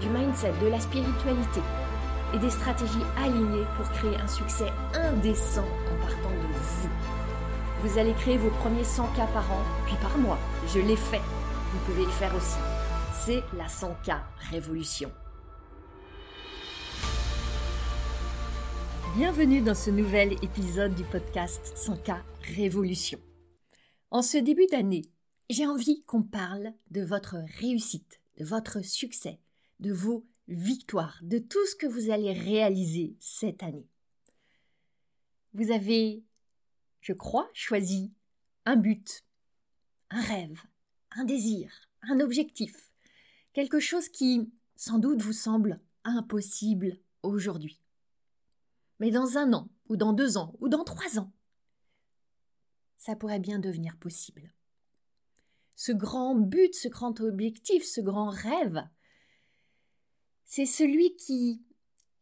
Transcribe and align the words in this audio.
du 0.00 0.08
mindset, 0.08 0.52
de 0.62 0.68
la 0.68 0.80
spiritualité 0.80 1.60
et 2.34 2.38
des 2.38 2.50
stratégies 2.50 3.06
alignées 3.16 3.66
pour 3.76 3.88
créer 3.90 4.16
un 4.16 4.28
succès 4.28 4.70
indécent 4.94 5.64
en 5.64 6.00
partant 6.00 6.30
de 6.30 6.52
vous. 6.52 6.90
Vous 7.82 7.98
allez 7.98 8.12
créer 8.14 8.36
vos 8.36 8.50
premiers 8.50 8.84
100 8.84 9.06
k 9.08 9.16
par 9.32 9.50
an, 9.52 9.62
puis 9.86 9.96
par 10.00 10.16
mois. 10.18 10.38
Je 10.74 10.80
l'ai 10.80 10.96
fait. 10.96 11.20
Vous 11.72 11.78
pouvez 11.86 12.04
le 12.04 12.10
faire 12.10 12.34
aussi. 12.34 12.58
C'est 13.12 13.42
la 13.56 13.66
100K 13.66 14.18
Révolution. 14.50 15.10
Bienvenue 19.16 19.62
dans 19.62 19.74
ce 19.74 19.90
nouvel 19.90 20.32
épisode 20.42 20.94
du 20.94 21.04
podcast 21.04 21.74
100K 21.76 22.16
Révolution. 22.56 23.18
En 24.10 24.22
ce 24.22 24.38
début 24.38 24.66
d'année, 24.66 25.04
j'ai 25.48 25.66
envie 25.66 26.02
qu'on 26.04 26.22
parle 26.22 26.72
de 26.90 27.02
votre 27.02 27.36
réussite, 27.60 28.20
de 28.38 28.44
votre 28.44 28.84
succès, 28.84 29.38
de 29.80 29.92
vos 29.92 30.26
victoires, 30.48 31.18
de 31.22 31.38
tout 31.38 31.64
ce 31.66 31.76
que 31.76 31.86
vous 31.86 32.10
allez 32.10 32.32
réaliser 32.32 33.16
cette 33.18 33.62
année. 33.62 33.88
Vous 35.54 35.70
avez, 35.70 36.22
je 37.00 37.12
crois, 37.12 37.48
choisi 37.52 38.12
un 38.64 38.76
but, 38.76 39.24
un 40.10 40.20
rêve, 40.20 40.60
un 41.12 41.24
désir, 41.24 41.72
un 42.02 42.20
objectif, 42.20 42.92
quelque 43.52 43.80
chose 43.80 44.08
qui, 44.08 44.52
sans 44.76 44.98
doute, 44.98 45.22
vous 45.22 45.32
semble 45.32 45.80
impossible 46.04 46.98
aujourd'hui. 47.22 47.80
Mais 49.00 49.10
dans 49.10 49.36
un 49.36 49.52
an, 49.52 49.68
ou 49.88 49.96
dans 49.96 50.12
deux 50.12 50.36
ans, 50.36 50.54
ou 50.60 50.68
dans 50.68 50.84
trois 50.84 51.18
ans, 51.18 51.32
ça 52.96 53.16
pourrait 53.16 53.40
bien 53.40 53.58
devenir 53.58 53.96
possible. 53.98 54.52
Ce 55.74 55.92
grand 55.92 56.34
but, 56.34 56.74
ce 56.74 56.88
grand 56.88 57.20
objectif, 57.20 57.84
ce 57.84 58.00
grand 58.00 58.30
rêve, 58.30 58.82
c'est 60.46 60.64
celui 60.64 61.14
qui 61.16 61.60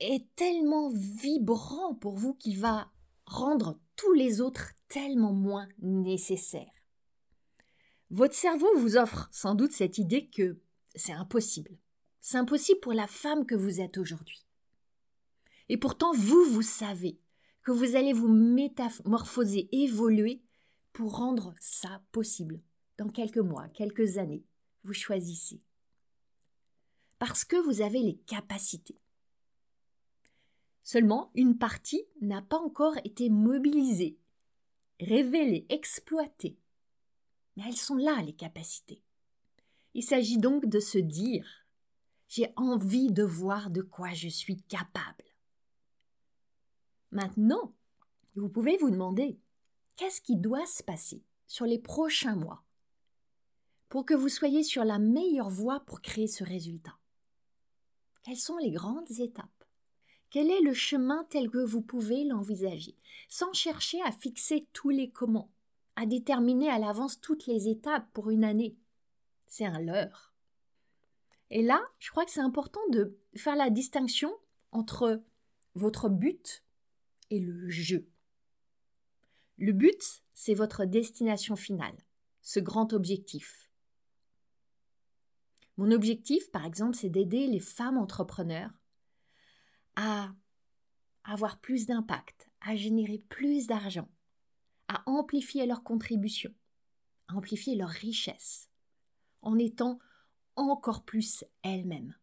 est 0.00 0.26
tellement 0.34 0.90
vibrant 0.90 1.94
pour 1.94 2.16
vous 2.16 2.34
qu'il 2.34 2.58
va 2.58 2.90
rendre 3.26 3.78
tous 3.96 4.12
les 4.12 4.40
autres 4.40 4.72
tellement 4.88 5.32
moins 5.32 5.68
nécessaires. 5.78 6.72
Votre 8.10 8.34
cerveau 8.34 8.66
vous 8.76 8.96
offre 8.96 9.28
sans 9.30 9.54
doute 9.54 9.72
cette 9.72 9.98
idée 9.98 10.28
que 10.28 10.58
c'est 10.94 11.12
impossible. 11.12 11.78
C'est 12.20 12.38
impossible 12.38 12.80
pour 12.80 12.92
la 12.92 13.06
femme 13.06 13.46
que 13.46 13.54
vous 13.54 13.80
êtes 13.80 13.98
aujourd'hui. 13.98 14.46
Et 15.68 15.76
pourtant, 15.76 16.12
vous, 16.12 16.44
vous 16.44 16.62
savez 16.62 17.20
que 17.62 17.72
vous 17.72 17.96
allez 17.96 18.12
vous 18.12 18.28
métamorphoser, 18.28 19.68
évoluer 19.72 20.42
pour 20.92 21.16
rendre 21.16 21.54
ça 21.60 22.02
possible. 22.12 22.60
Dans 22.98 23.08
quelques 23.08 23.38
mois, 23.38 23.68
quelques 23.68 24.18
années, 24.18 24.44
vous 24.82 24.94
choisissez. 24.94 25.60
Parce 27.18 27.44
que 27.44 27.56
vous 27.56 27.80
avez 27.80 28.00
les 28.00 28.16
capacités. 28.26 29.00
Seulement, 30.82 31.30
une 31.34 31.56
partie 31.56 32.04
n'a 32.20 32.42
pas 32.42 32.58
encore 32.58 32.96
été 33.04 33.30
mobilisée, 33.30 34.18
révélée, 35.00 35.66
exploitée. 35.70 36.58
Mais 37.56 37.64
elles 37.66 37.76
sont 37.76 37.96
là, 37.96 38.20
les 38.22 38.34
capacités. 38.34 39.02
Il 39.94 40.02
s'agit 40.02 40.38
donc 40.38 40.66
de 40.66 40.80
se 40.80 40.98
dire 40.98 41.48
J'ai 42.28 42.52
envie 42.56 43.10
de 43.10 43.22
voir 43.22 43.70
de 43.70 43.80
quoi 43.80 44.12
je 44.12 44.28
suis 44.28 44.60
capable. 44.62 45.24
Maintenant, 47.12 47.72
vous 48.34 48.48
pouvez 48.48 48.76
vous 48.76 48.90
demander 48.90 49.38
qu'est-ce 49.96 50.20
qui 50.20 50.36
doit 50.36 50.66
se 50.66 50.82
passer 50.82 51.22
sur 51.46 51.64
les 51.64 51.78
prochains 51.78 52.34
mois 52.34 52.64
pour 53.88 54.04
que 54.04 54.14
vous 54.14 54.28
soyez 54.28 54.64
sur 54.64 54.84
la 54.84 54.98
meilleure 54.98 55.50
voie 55.50 55.80
pour 55.86 56.00
créer 56.00 56.26
ce 56.26 56.42
résultat? 56.42 56.98
Quelles 58.24 58.38
sont 58.38 58.56
les 58.56 58.70
grandes 58.70 59.20
étapes? 59.20 59.64
Quel 60.30 60.50
est 60.50 60.62
le 60.62 60.72
chemin 60.72 61.24
tel 61.24 61.50
que 61.50 61.58
vous 61.58 61.82
pouvez 61.82 62.24
l'envisager, 62.24 62.96
sans 63.28 63.52
chercher 63.52 64.00
à 64.00 64.12
fixer 64.12 64.66
tous 64.72 64.88
les 64.88 65.10
comment, 65.10 65.52
à 65.94 66.06
déterminer 66.06 66.70
à 66.70 66.78
l'avance 66.78 67.20
toutes 67.20 67.46
les 67.46 67.68
étapes 67.68 68.10
pour 68.14 68.30
une 68.30 68.42
année 68.42 68.78
C'est 69.46 69.66
un 69.66 69.78
leurre. 69.78 70.32
Et 71.50 71.62
là, 71.62 71.84
je 71.98 72.10
crois 72.10 72.24
que 72.24 72.30
c'est 72.30 72.40
important 72.40 72.80
de 72.88 73.14
faire 73.36 73.56
la 73.56 73.68
distinction 73.68 74.34
entre 74.72 75.22
votre 75.74 76.08
but 76.08 76.64
et 77.30 77.40
le 77.40 77.68
jeu. 77.68 78.08
Le 79.58 79.72
but, 79.72 80.22
c'est 80.32 80.54
votre 80.54 80.86
destination 80.86 81.56
finale, 81.56 81.96
ce 82.40 82.58
grand 82.58 82.94
objectif. 82.94 83.68
Mon 85.76 85.90
objectif, 85.90 86.50
par 86.50 86.64
exemple, 86.64 86.96
c'est 86.96 87.08
d'aider 87.08 87.46
les 87.46 87.60
femmes 87.60 87.98
entrepreneurs 87.98 88.70
à 89.96 90.32
avoir 91.24 91.58
plus 91.58 91.86
d'impact, 91.86 92.48
à 92.60 92.76
générer 92.76 93.18
plus 93.28 93.66
d'argent, 93.66 94.08
à 94.88 95.02
amplifier 95.06 95.66
leur 95.66 95.82
contribution, 95.82 96.52
à 97.28 97.34
amplifier 97.34 97.74
leur 97.74 97.88
richesse, 97.88 98.68
en 99.42 99.58
étant 99.58 99.98
encore 100.56 101.04
plus 101.04 101.44
elles-mêmes. 101.62 102.14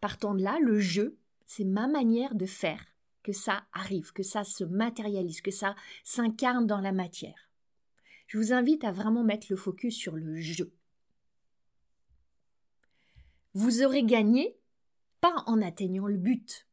Partant 0.00 0.34
de 0.34 0.42
là, 0.42 0.58
le 0.60 0.80
jeu 0.80 1.18
c'est 1.54 1.64
ma 1.64 1.86
manière 1.86 2.34
de 2.34 2.46
faire 2.46 2.82
que 3.22 3.32
ça 3.32 3.64
arrive, 3.74 4.12
que 4.14 4.22
ça 4.22 4.42
se 4.42 4.64
matérialise, 4.64 5.42
que 5.42 5.50
ça 5.50 5.76
s'incarne 6.02 6.66
dans 6.66 6.80
la 6.80 6.92
matière. 6.92 7.50
Je 8.26 8.38
vous 8.38 8.54
invite 8.54 8.84
à 8.84 8.90
vraiment 8.90 9.22
mettre 9.22 9.48
le 9.50 9.56
focus 9.56 9.94
sur 9.94 10.16
le 10.16 10.40
jeu. 10.40 10.72
Vous 13.54 13.82
aurez 13.82 14.02
gagné 14.02 14.56
pas 15.20 15.44
en 15.46 15.60
atteignant 15.60 16.06
le 16.06 16.16
but, 16.16 16.66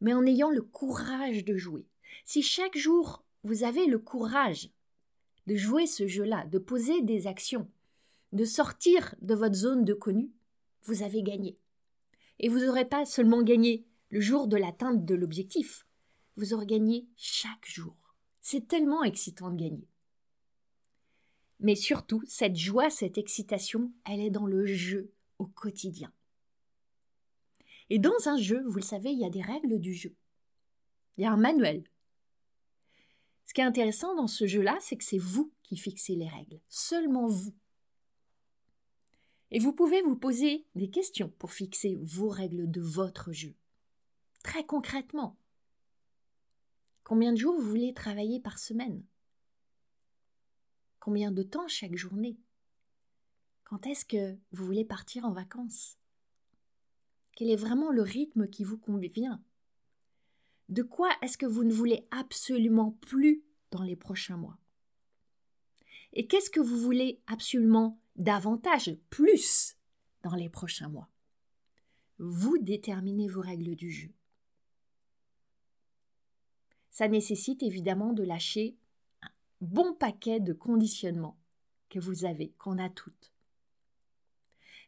mais 0.00 0.14
en 0.14 0.24
ayant 0.24 0.50
le 0.50 0.62
courage 0.62 1.44
de 1.44 1.56
jouer. 1.56 1.86
Si 2.24 2.42
chaque 2.42 2.78
jour 2.78 3.24
vous 3.42 3.64
avez 3.64 3.86
le 3.86 3.98
courage 3.98 4.70
de 5.48 5.56
jouer 5.56 5.86
ce 5.86 6.06
jeu-là, 6.06 6.46
de 6.46 6.58
poser 6.58 7.02
des 7.02 7.26
actions, 7.26 7.68
de 8.32 8.44
sortir 8.44 9.16
de 9.20 9.34
votre 9.34 9.56
zone 9.56 9.84
de 9.84 9.94
connu, 9.94 10.30
vous 10.84 11.02
avez 11.02 11.22
gagné. 11.22 11.58
Et 12.38 12.48
vous 12.48 12.60
n'aurez 12.60 12.84
pas 12.84 13.04
seulement 13.04 13.42
gagné 13.42 13.84
le 14.10 14.20
jour 14.20 14.46
de 14.46 14.56
l'atteinte 14.56 15.04
de 15.04 15.14
l'objectif, 15.14 15.86
vous 16.36 16.54
aurez 16.54 16.66
gagné 16.66 17.08
chaque 17.16 17.66
jour. 17.66 17.96
C'est 18.40 18.68
tellement 18.68 19.02
excitant 19.02 19.50
de 19.50 19.60
gagner. 19.60 19.88
Mais 21.58 21.74
surtout, 21.74 22.22
cette 22.26 22.56
joie, 22.56 22.90
cette 22.90 23.18
excitation, 23.18 23.92
elle 24.04 24.20
est 24.20 24.30
dans 24.30 24.46
le 24.46 24.66
jeu 24.66 25.10
au 25.38 25.46
quotidien. 25.46 26.12
Et 27.90 27.98
dans 27.98 28.28
un 28.28 28.38
jeu, 28.38 28.62
vous 28.62 28.76
le 28.76 28.82
savez, 28.82 29.10
il 29.10 29.18
y 29.18 29.24
a 29.24 29.30
des 29.30 29.42
règles 29.42 29.78
du 29.78 29.94
jeu. 29.94 30.14
Il 31.16 31.22
y 31.22 31.26
a 31.26 31.32
un 31.32 31.36
manuel. 31.36 31.84
Ce 33.44 33.52
qui 33.52 33.60
est 33.60 33.64
intéressant 33.64 34.14
dans 34.14 34.26
ce 34.26 34.46
jeu-là, 34.46 34.76
c'est 34.80 34.96
que 34.96 35.04
c'est 35.04 35.18
vous 35.18 35.52
qui 35.62 35.76
fixez 35.76 36.16
les 36.16 36.28
règles, 36.28 36.60
seulement 36.68 37.28
vous. 37.28 37.54
Et 39.50 39.58
vous 39.58 39.72
pouvez 39.72 40.02
vous 40.02 40.16
poser 40.16 40.66
des 40.74 40.90
questions 40.90 41.32
pour 41.38 41.52
fixer 41.52 41.96
vos 42.02 42.28
règles 42.28 42.70
de 42.70 42.80
votre 42.80 43.32
jeu. 43.32 43.54
Très 44.42 44.64
concrètement, 44.64 45.36
combien 47.04 47.32
de 47.32 47.38
jours 47.38 47.54
vous 47.54 47.68
voulez 47.68 47.94
travailler 47.94 48.40
par 48.40 48.58
semaine? 48.58 49.04
Combien 50.98 51.30
de 51.30 51.42
temps 51.42 51.68
chaque 51.68 51.96
journée? 51.96 52.38
Quand 53.64 53.86
est-ce 53.86 54.04
que 54.04 54.36
vous 54.52 54.66
voulez 54.66 54.84
partir 54.84 55.24
en 55.24 55.32
vacances? 55.32 55.96
Quel 57.34 57.50
est 57.50 57.56
vraiment 57.56 57.90
le 57.90 58.02
rythme 58.02 58.48
qui 58.48 58.62
vous 58.62 58.78
convient? 58.78 59.42
De 60.68 60.82
quoi 60.82 61.10
est-ce 61.22 61.36
que 61.36 61.46
vous 61.46 61.64
ne 61.64 61.72
voulez 61.72 62.06
absolument 62.10 62.92
plus 63.00 63.42
dans 63.70 63.82
les 63.82 63.96
prochains 63.96 64.36
mois? 64.36 64.58
Et 66.12 66.26
qu'est-ce 66.26 66.50
que 66.50 66.60
vous 66.60 66.78
voulez 66.78 67.20
absolument 67.26 67.98
davantage, 68.16 68.96
plus, 69.10 69.76
dans 70.22 70.34
les 70.36 70.48
prochains 70.48 70.88
mois? 70.88 71.08
Vous 72.18 72.58
déterminez 72.58 73.28
vos 73.28 73.40
règles 73.40 73.74
du 73.74 73.90
jeu. 73.90 74.10
Ça 76.90 77.08
nécessite 77.08 77.64
évidemment 77.64 78.12
de 78.12 78.22
lâcher 78.22 78.76
un 79.22 79.30
bon 79.60 79.94
paquet 79.94 80.38
de 80.38 80.52
conditionnements 80.52 81.36
que 81.88 81.98
vous 81.98 82.24
avez, 82.24 82.52
qu'on 82.58 82.78
a 82.78 82.88
toutes. 82.88 83.33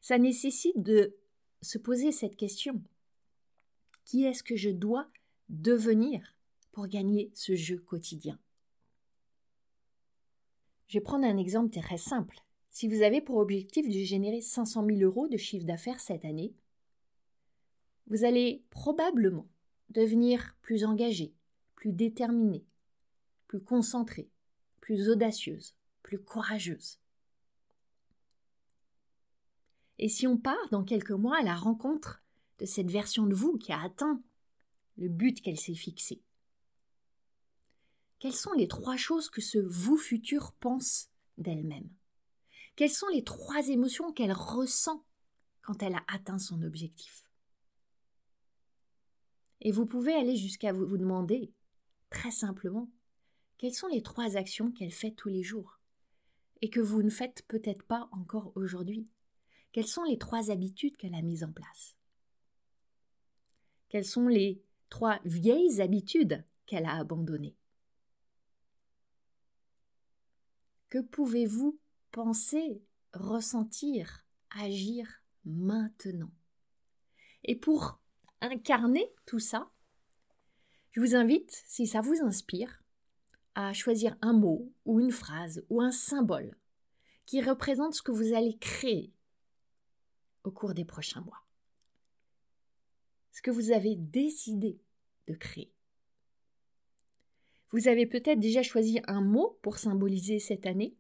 Ça 0.01 0.19
nécessite 0.19 0.81
de 0.81 1.17
se 1.63 1.79
poser 1.79 2.13
cette 2.13 2.37
question. 2.37 2.83
Qui 4.05 4.25
est-ce 4.25 4.43
que 4.43 4.57
je 4.57 4.71
dois 4.71 5.11
devenir 5.49 6.37
pour 6.73 6.87
gagner 6.87 7.31
ce 7.35 7.57
jeu 7.57 7.79
quotidien? 7.79 8.39
Je 10.89 10.99
vais 10.99 11.03
prendre 11.03 11.27
un 11.27 11.37
exemple 11.37 11.71
très 11.71 11.99
simple. 11.99 12.39
Si 12.71 12.87
vous 12.87 13.03
avez 13.03 13.21
pour 13.21 13.39
objectif 13.39 13.89
de 13.89 14.05
générer 14.05 14.41
500 14.41 14.87
000 14.87 15.01
euros 15.01 15.29
de 15.29 15.37
chiffre 15.37 15.65
d'affaires 15.65 15.99
cette 15.99 16.25
année, 16.25 16.55
vous 18.07 18.25
allez 18.25 18.63
probablement 18.71 19.49
devenir 19.91 20.57
plus 20.61 20.85
engagé, 20.85 21.35
plus 21.75 21.93
déterminé, 21.93 22.65
plus 23.49 23.61
concentré, 23.61 24.31
plus 24.81 25.09
audacieuse, 25.09 25.75
plus 26.03 26.19
courageuse. 26.19 26.99
Et 29.99 30.09
si 30.09 30.27
on 30.27 30.37
part 30.37 30.69
dans 30.71 30.85
quelques 30.85 31.11
mois 31.11 31.39
à 31.39 31.43
la 31.43 31.57
rencontre 31.57 32.23
de 32.59 32.67
cette 32.67 32.91
version 32.91 33.27
de 33.27 33.35
vous 33.35 33.57
qui 33.57 33.73
a 33.73 33.81
atteint 33.81 34.23
le 34.97 35.09
but 35.09 35.41
qu'elle 35.41 35.59
s'est 35.59 35.75
fixé 35.75 36.23
Quelles 38.19 38.35
sont 38.35 38.53
les 38.53 38.69
trois 38.69 38.97
choses 38.97 39.31
que 39.31 39.41
ce 39.41 39.59
vous 39.59 39.97
futur 39.97 40.53
pense 40.61 41.09
d'elle-même? 41.39 41.89
Quelles 42.77 42.91
sont 42.91 43.09
les 43.09 43.25
trois 43.25 43.69
émotions 43.69 44.13
qu'elle 44.13 44.33
ressent 44.33 45.05
quand 45.63 45.83
elle 45.83 45.95
a 45.95 46.05
atteint 46.09 46.39
son 46.39 46.63
objectif? 46.63 47.31
Et 49.63 49.73
vous 49.73 49.87
pouvez 49.87 50.15
aller 50.15 50.37
jusqu'à 50.37 50.73
vous, 50.73 50.99
demander, 50.99 51.53
très 52.11 52.31
simplement, 52.31 52.91
quelles 53.57 53.75
sont 53.75 53.89
les 53.89 54.03
trois 54.03 54.37
actions 54.37 54.71
qu'elle 54.71 54.93
fait 54.93 55.13
tous 55.13 55.31
les 55.31 55.43
jours 55.43 55.81
et 56.61 56.69
que 56.69 56.81
vous 56.81 57.03
ne 57.03 57.11
faites 57.11 57.43
peut-être 57.49 57.83
pas 57.83 58.09
encore 58.13 58.53
aujourd'hui? 58.55 59.09
Quelles 59.77 59.87
sont 59.87 60.05
les 60.05 60.17
trois 60.17 60.51
habitudes 60.51 60.97
qu'elle 60.97 61.15
a 61.15 61.21
mises 61.21 61.45
en 61.45 61.53
place? 61.53 61.99
Quelles 63.91 64.07
sont 64.07 64.27
les 64.27 64.65
trois 64.89 65.21
vieilles 65.27 65.83
habitudes 65.83 66.43
qu'elle 66.65 66.87
a 66.87 66.97
abandonnées? 66.97 67.59
Que 70.89 71.03
pouvez-vous 71.03 71.79
penser, 72.11 72.83
ressentir, 73.13 74.25
agir 74.49 75.23
maintenant? 75.45 76.33
Et 77.45 77.55
pour 77.55 78.01
incarner 78.41 79.13
tout 79.27 79.41
ça, 79.41 79.71
je 80.93 81.01
vous 81.01 81.15
invite, 81.15 81.53
si 81.67 81.87
ça 81.87 82.01
vous 82.01 82.23
inspire, 82.23 82.83
à 83.55 83.75
choisir 83.75 84.17
un 84.23 84.33
mot 84.33 84.73
ou 84.87 85.01
une 85.01 85.13
phrase 85.13 85.67
ou 85.69 85.83
un 85.83 85.93
symbole 85.93 86.57
qui 87.27 87.43
représente 87.43 87.93
ce 87.93 88.01
que 88.01 88.11
vous 88.13 88.33
allez 88.33 88.57
créer 88.57 89.13
au 90.47 90.51
cours 90.53 90.75
des 90.75 90.85
prochains 90.85 91.21
mois. 91.23 91.43
Ce 93.33 93.43
que 93.43 93.51
vous 93.51 93.73
avez 93.73 93.97
décidé 93.97 94.81
de 95.27 95.35
créer. 95.35 95.73
Vous 97.71 97.89
avez 97.89 98.07
peut-être 98.07 98.39
déjà 98.39 98.63
choisi 98.63 99.01
un 99.09 99.21
mot 99.21 99.59
pour 99.61 99.79
symboliser 99.79 100.39
cette 100.39 100.67
année. 100.67 100.97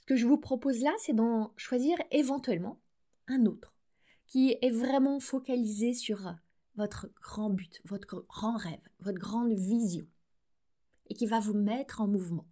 Ce 0.00 0.06
que 0.06 0.16
je 0.16 0.26
vous 0.26 0.38
propose 0.38 0.80
là, 0.80 0.92
c'est 0.98 1.12
d'en 1.12 1.52
choisir 1.56 1.96
éventuellement 2.10 2.80
un 3.28 3.44
autre 3.44 3.76
qui 4.26 4.56
est 4.62 4.70
vraiment 4.70 5.20
focalisé 5.20 5.92
sur 5.92 6.34
votre 6.76 7.12
grand 7.20 7.50
but, 7.50 7.82
votre 7.84 8.24
grand 8.26 8.56
rêve, 8.56 8.88
votre 9.00 9.18
grande 9.18 9.52
vision 9.52 10.06
et 11.08 11.14
qui 11.14 11.26
va 11.26 11.40
vous 11.40 11.54
mettre 11.54 12.00
en 12.00 12.08
mouvement 12.08 12.48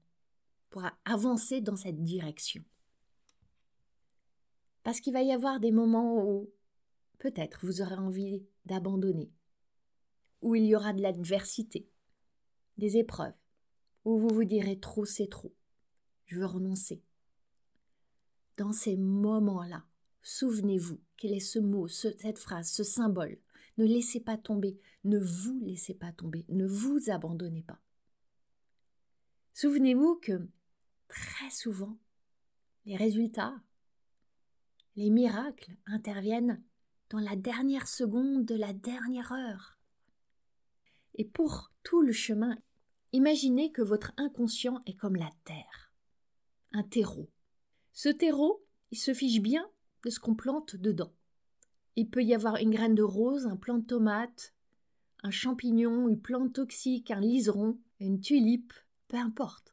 pour 0.68 0.84
avancer 1.04 1.60
dans 1.60 1.76
cette 1.76 2.02
direction. 2.02 2.62
Parce 4.88 5.02
qu'il 5.02 5.12
va 5.12 5.20
y 5.20 5.32
avoir 5.32 5.60
des 5.60 5.70
moments 5.70 6.24
où 6.26 6.50
peut-être 7.18 7.58
vous 7.62 7.82
aurez 7.82 7.96
envie 7.96 8.46
d'abandonner, 8.64 9.30
où 10.40 10.54
il 10.54 10.64
y 10.64 10.74
aura 10.74 10.94
de 10.94 11.02
l'adversité, 11.02 11.90
des 12.78 12.96
épreuves, 12.96 13.34
où 14.06 14.16
vous 14.16 14.30
vous 14.30 14.46
direz 14.46 14.80
trop 14.80 15.04
c'est 15.04 15.28
trop, 15.28 15.54
je 16.24 16.38
veux 16.38 16.46
renoncer. 16.46 17.04
Dans 18.56 18.72
ces 18.72 18.96
moments-là, 18.96 19.84
souvenez-vous 20.22 20.98
quel 21.18 21.34
est 21.34 21.40
ce 21.40 21.58
mot, 21.58 21.86
cette 21.86 22.38
phrase, 22.38 22.70
ce 22.70 22.82
symbole. 22.82 23.38
Ne 23.76 23.84
laissez 23.84 24.20
pas 24.20 24.38
tomber, 24.38 24.80
ne 25.04 25.18
vous 25.18 25.60
laissez 25.66 25.92
pas 25.92 26.12
tomber, 26.12 26.46
ne 26.48 26.66
vous 26.66 27.10
abandonnez 27.10 27.62
pas. 27.62 27.82
Souvenez-vous 29.52 30.16
que 30.22 30.48
très 31.08 31.50
souvent, 31.50 31.98
les 32.86 32.96
résultats, 32.96 33.62
les 34.98 35.10
miracles 35.10 35.76
interviennent 35.86 36.60
dans 37.10 37.20
la 37.20 37.36
dernière 37.36 37.86
seconde 37.86 38.44
de 38.44 38.56
la 38.56 38.72
dernière 38.72 39.30
heure. 39.30 39.78
Et 41.14 41.24
pour 41.24 41.70
tout 41.84 42.02
le 42.02 42.12
chemin, 42.12 42.58
imaginez 43.12 43.70
que 43.70 43.80
votre 43.80 44.10
inconscient 44.16 44.82
est 44.86 44.96
comme 44.96 45.14
la 45.14 45.30
terre, 45.44 45.92
un 46.72 46.82
terreau. 46.82 47.30
Ce 47.92 48.08
terreau, 48.08 48.66
il 48.90 48.98
se 48.98 49.14
fiche 49.14 49.40
bien 49.40 49.70
de 50.04 50.10
ce 50.10 50.18
qu'on 50.18 50.34
plante 50.34 50.74
dedans. 50.74 51.14
Il 51.94 52.10
peut 52.10 52.24
y 52.24 52.34
avoir 52.34 52.56
une 52.56 52.70
graine 52.70 52.96
de 52.96 53.04
rose, 53.04 53.46
un 53.46 53.56
plant 53.56 53.78
de 53.78 53.86
tomate, 53.86 54.52
un 55.22 55.30
champignon, 55.30 56.08
une 56.08 56.20
plante 56.20 56.54
toxique, 56.54 57.12
un 57.12 57.20
liseron, 57.20 57.78
une 58.00 58.18
tulipe, 58.18 58.72
peu 59.06 59.16
importe. 59.16 59.70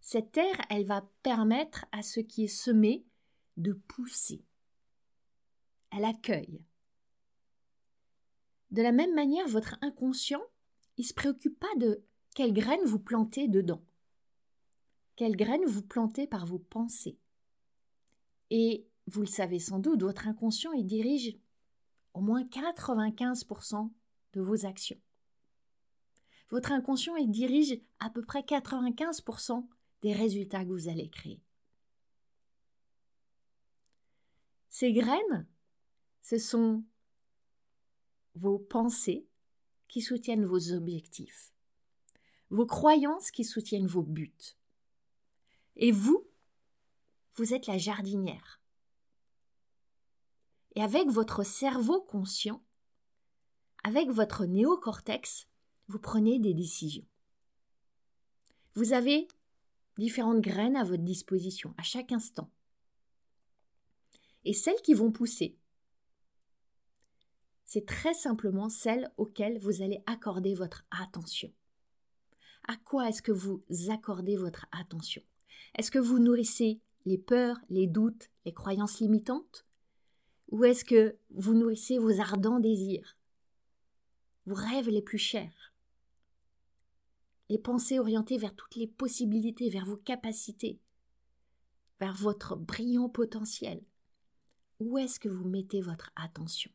Cette 0.00 0.30
terre, 0.30 0.60
elle 0.70 0.86
va 0.86 1.10
permettre 1.24 1.86
à 1.90 2.02
ce 2.02 2.20
qui 2.20 2.44
est 2.44 2.46
semé 2.46 3.04
de 3.58 3.72
pousser. 3.72 4.44
Elle 5.90 6.04
accueille. 6.04 6.62
De 8.70 8.82
la 8.82 8.92
même 8.92 9.14
manière, 9.14 9.46
votre 9.48 9.76
inconscient, 9.82 10.42
il 10.96 11.02
ne 11.02 11.08
se 11.08 11.14
préoccupe 11.14 11.58
pas 11.58 11.74
de 11.76 12.02
quelle 12.34 12.52
graine 12.52 12.84
vous 12.84 12.98
plantez 12.98 13.48
dedans. 13.48 13.82
Quelle 15.16 15.36
graine 15.36 15.64
vous 15.66 15.82
plantez 15.82 16.26
par 16.26 16.46
vos 16.46 16.58
pensées. 16.58 17.18
Et 18.50 18.86
vous 19.06 19.20
le 19.20 19.26
savez 19.26 19.58
sans 19.58 19.78
doute, 19.78 20.02
votre 20.02 20.28
inconscient, 20.28 20.72
il 20.72 20.86
dirige 20.86 21.36
au 22.14 22.20
moins 22.20 22.44
95% 22.44 23.90
de 24.32 24.40
vos 24.40 24.64
actions 24.64 25.00
votre 26.50 26.72
inconscient 26.72 27.16
il 27.16 27.30
dirige 27.30 27.78
à 28.00 28.10
peu 28.10 28.22
près 28.22 28.40
95% 28.40 29.66
des 30.02 30.12
résultats 30.12 30.64
que 30.64 30.70
vous 30.70 30.88
allez 30.88 31.08
créer. 31.08 31.42
Ces 34.80 34.92
graines, 34.92 35.44
ce 36.22 36.38
sont 36.38 36.84
vos 38.36 38.60
pensées 38.60 39.26
qui 39.88 40.00
soutiennent 40.00 40.44
vos 40.44 40.70
objectifs, 40.70 41.52
vos 42.50 42.64
croyances 42.64 43.32
qui 43.32 43.42
soutiennent 43.42 43.88
vos 43.88 44.04
buts. 44.04 44.54
Et 45.74 45.90
vous, 45.90 46.28
vous 47.34 47.54
êtes 47.54 47.66
la 47.66 47.76
jardinière. 47.76 48.62
Et 50.76 50.82
avec 50.82 51.08
votre 51.08 51.42
cerveau 51.42 52.00
conscient, 52.00 52.62
avec 53.82 54.10
votre 54.10 54.46
néocortex, 54.46 55.48
vous 55.88 55.98
prenez 55.98 56.38
des 56.38 56.54
décisions. 56.54 57.08
Vous 58.74 58.92
avez 58.92 59.26
différentes 59.96 60.40
graines 60.40 60.76
à 60.76 60.84
votre 60.84 61.02
disposition 61.02 61.74
à 61.78 61.82
chaque 61.82 62.12
instant. 62.12 62.48
Et 64.48 64.54
celles 64.54 64.80
qui 64.80 64.94
vont 64.94 65.12
pousser, 65.12 65.58
c'est 67.66 67.84
très 67.84 68.14
simplement 68.14 68.70
celles 68.70 69.12
auxquelles 69.18 69.58
vous 69.58 69.82
allez 69.82 70.02
accorder 70.06 70.54
votre 70.54 70.86
attention. 70.90 71.52
À 72.66 72.76
quoi 72.78 73.10
est-ce 73.10 73.20
que 73.20 73.30
vous 73.30 73.62
accordez 73.90 74.38
votre 74.38 74.64
attention? 74.72 75.22
Est-ce 75.74 75.90
que 75.90 75.98
vous 75.98 76.18
nourrissez 76.18 76.80
les 77.04 77.18
peurs, 77.18 77.58
les 77.68 77.86
doutes, 77.86 78.30
les 78.46 78.54
croyances 78.54 79.00
limitantes? 79.00 79.66
Ou 80.48 80.64
est-ce 80.64 80.86
que 80.86 81.18
vous 81.28 81.52
nourrissez 81.52 81.98
vos 81.98 82.18
ardents 82.18 82.58
désirs, 82.58 83.18
vos 84.46 84.54
rêves 84.54 84.88
les 84.88 85.02
plus 85.02 85.18
chers? 85.18 85.74
Les 87.50 87.58
pensées 87.58 87.98
orientées 87.98 88.38
vers 88.38 88.56
toutes 88.56 88.76
les 88.76 88.86
possibilités, 88.86 89.68
vers 89.68 89.84
vos 89.84 89.98
capacités, 89.98 90.80
vers 92.00 92.14
votre 92.14 92.56
brillant 92.56 93.10
potentiel. 93.10 93.84
Où 94.80 94.98
est-ce 94.98 95.18
que 95.18 95.28
vous 95.28 95.48
mettez 95.48 95.80
votre 95.80 96.12
attention? 96.14 96.70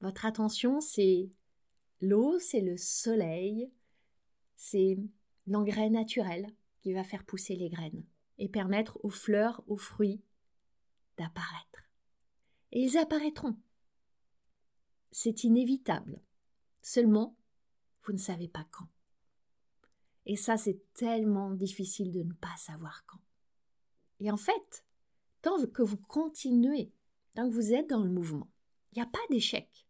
Votre 0.00 0.24
attention, 0.24 0.80
c'est 0.80 1.30
l'eau, 2.00 2.38
c'est 2.38 2.60
le 2.60 2.76
soleil, 2.76 3.70
c'est 4.56 4.98
l'engrais 5.46 5.90
naturel 5.90 6.52
qui 6.80 6.92
va 6.92 7.04
faire 7.04 7.24
pousser 7.24 7.56
les 7.56 7.68
graines 7.68 8.04
et 8.38 8.48
permettre 8.48 8.98
aux 9.04 9.10
fleurs, 9.10 9.62
aux 9.66 9.76
fruits 9.76 10.22
d'apparaître. 11.16 11.88
Et 12.72 12.82
ils 12.82 12.96
apparaîtront. 12.96 13.56
C'est 15.10 15.44
inévitable. 15.44 16.20
Seulement, 16.80 17.36
vous 18.04 18.12
ne 18.12 18.18
savez 18.18 18.48
pas 18.48 18.66
quand. 18.70 18.88
Et 20.26 20.36
ça, 20.36 20.56
c'est 20.56 20.80
tellement 20.94 21.50
difficile 21.50 22.12
de 22.12 22.22
ne 22.22 22.32
pas 22.32 22.56
savoir 22.56 23.04
quand. 23.06 23.20
Et 24.20 24.30
en 24.30 24.36
fait, 24.36 24.84
tant 25.42 25.64
que 25.66 25.82
vous 25.82 25.98
continuez, 25.98 26.92
tant 27.34 27.48
que 27.48 27.54
vous 27.54 27.72
êtes 27.72 27.90
dans 27.90 28.02
le 28.02 28.10
mouvement, 28.10 28.48
il 28.92 28.96
n'y 28.96 29.02
a 29.02 29.06
pas 29.06 29.18
d'échec. 29.30 29.86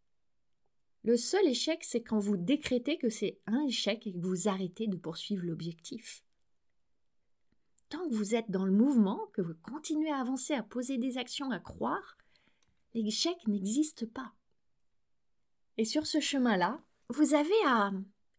Le 1.03 1.17
seul 1.17 1.45
échec, 1.47 1.83
c'est 1.83 2.01
quand 2.01 2.19
vous 2.19 2.37
décrétez 2.37 2.97
que 2.97 3.09
c'est 3.09 3.39
un 3.45 3.61
échec 3.65 4.07
et 4.07 4.13
que 4.13 4.25
vous 4.25 4.47
arrêtez 4.47 4.87
de 4.87 4.95
poursuivre 4.95 5.45
l'objectif. 5.45 6.23
Tant 7.89 8.09
que 8.09 8.15
vous 8.15 8.35
êtes 8.35 8.49
dans 8.49 8.65
le 8.65 8.71
mouvement, 8.71 9.27
que 9.33 9.41
vous 9.41 9.53
continuez 9.61 10.09
à 10.09 10.19
avancer, 10.19 10.53
à 10.53 10.63
poser 10.63 10.97
des 10.97 11.17
actions, 11.17 11.51
à 11.51 11.59
croire, 11.59 12.17
l'échec 12.93 13.35
n'existe 13.47 14.05
pas. 14.05 14.33
Et 15.77 15.85
sur 15.85 16.07
ce 16.07 16.19
chemin-là, 16.19 16.81
vous 17.09 17.33
avez 17.33 17.65
à 17.65 17.91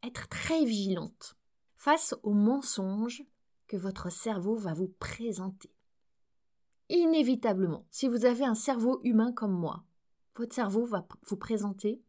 être 0.03 0.29
très 0.29 0.65
vigilante 0.65 1.37
face 1.77 2.15
aux 2.23 2.33
mensonges 2.33 3.25
que 3.67 3.77
votre 3.77 4.11
cerveau 4.11 4.57
va 4.57 4.73
vous 4.73 4.89
présenter. 4.89 5.74
Inévitablement, 6.91 7.87
si 7.91 8.09
vous 8.09 8.27
avez 8.27 8.45
un 8.45 8.55
cerveau 8.55 9.01
humain 9.05 9.33
comme 9.33 9.53
moi, 9.53 9.85
votre 10.37 10.55
cerveau 10.55 10.85
va 10.85 11.07
vous 11.23 11.37
présenter 11.37 12.03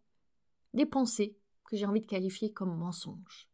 des 0.73 0.85
pensées 0.85 1.37
que 1.65 1.77
j'ai 1.77 1.85
envie 1.85 2.01
de 2.01 2.07
qualifier 2.07 2.51
comme 2.51 2.75
mensonges. 2.77 3.49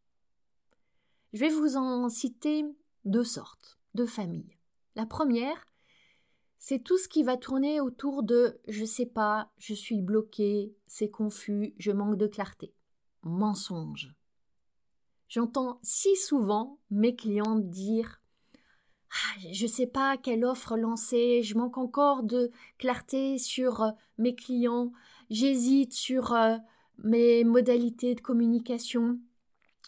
Je 1.32 1.40
vais 1.40 1.48
vous 1.48 1.76
en 1.76 2.08
citer 2.08 2.64
deux 3.04 3.24
sortes, 3.24 3.78
deux 3.94 4.06
familles. 4.06 4.58
La 4.96 5.06
première, 5.06 5.66
c'est 6.58 6.82
tout 6.82 6.98
ce 6.98 7.08
qui 7.08 7.22
va 7.22 7.36
tourner 7.36 7.80
autour 7.80 8.22
de 8.22 8.60
je 8.68 8.84
sais 8.84 9.06
pas, 9.06 9.52
je 9.58 9.74
suis 9.74 10.00
bloqué, 10.00 10.74
c'est 10.86 11.10
confus, 11.10 11.74
je 11.78 11.92
manque 11.92 12.16
de 12.16 12.26
clarté. 12.26 12.74
Mensonge. 13.22 14.14
J'entends 15.28 15.78
si 15.82 16.14
souvent 16.16 16.78
mes 16.90 17.16
clients 17.16 17.56
dire 17.56 18.21
je 19.52 19.66
sais 19.66 19.86
pas 19.86 20.16
quelle 20.16 20.44
offre 20.44 20.76
lancer, 20.76 21.42
je 21.42 21.56
manque 21.56 21.78
encore 21.78 22.22
de 22.22 22.50
clarté 22.78 23.38
sur 23.38 23.82
euh, 23.82 23.90
mes 24.18 24.34
clients, 24.34 24.92
j'hésite 25.30 25.92
sur 25.92 26.32
euh, 26.32 26.56
mes 26.98 27.44
modalités 27.44 28.14
de 28.14 28.20
communication, 28.20 29.18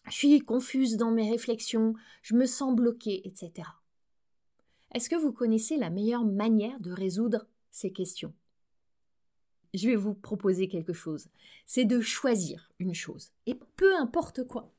je 0.07 0.12
suis 0.12 0.41
confuse 0.41 0.97
dans 0.97 1.11
mes 1.11 1.31
réflexions, 1.31 1.95
je 2.23 2.35
me 2.35 2.47
sens 2.47 2.75
bloquée, 2.75 3.26
etc. 3.26 3.69
Est-ce 4.93 5.09
que 5.09 5.17
vous 5.17 5.33
connaissez 5.33 5.76
la 5.76 5.91
meilleure 5.91 6.25
manière 6.25 6.79
de 6.81 6.93
résoudre 6.93 7.47
ces 7.71 7.93
questions? 7.93 8.33
Je 9.73 9.88
vais 9.88 9.97
vous 9.97 10.14
proposer 10.14 10.69
quelque 10.69 10.93
chose. 10.93 11.26
C'est 11.67 11.85
de 11.85 12.00
choisir 12.00 12.71
une 12.79 12.95
chose. 12.95 13.33
Et 13.47 13.55
peu 13.55 13.97
importe 13.97 14.47
quoi. 14.47 14.73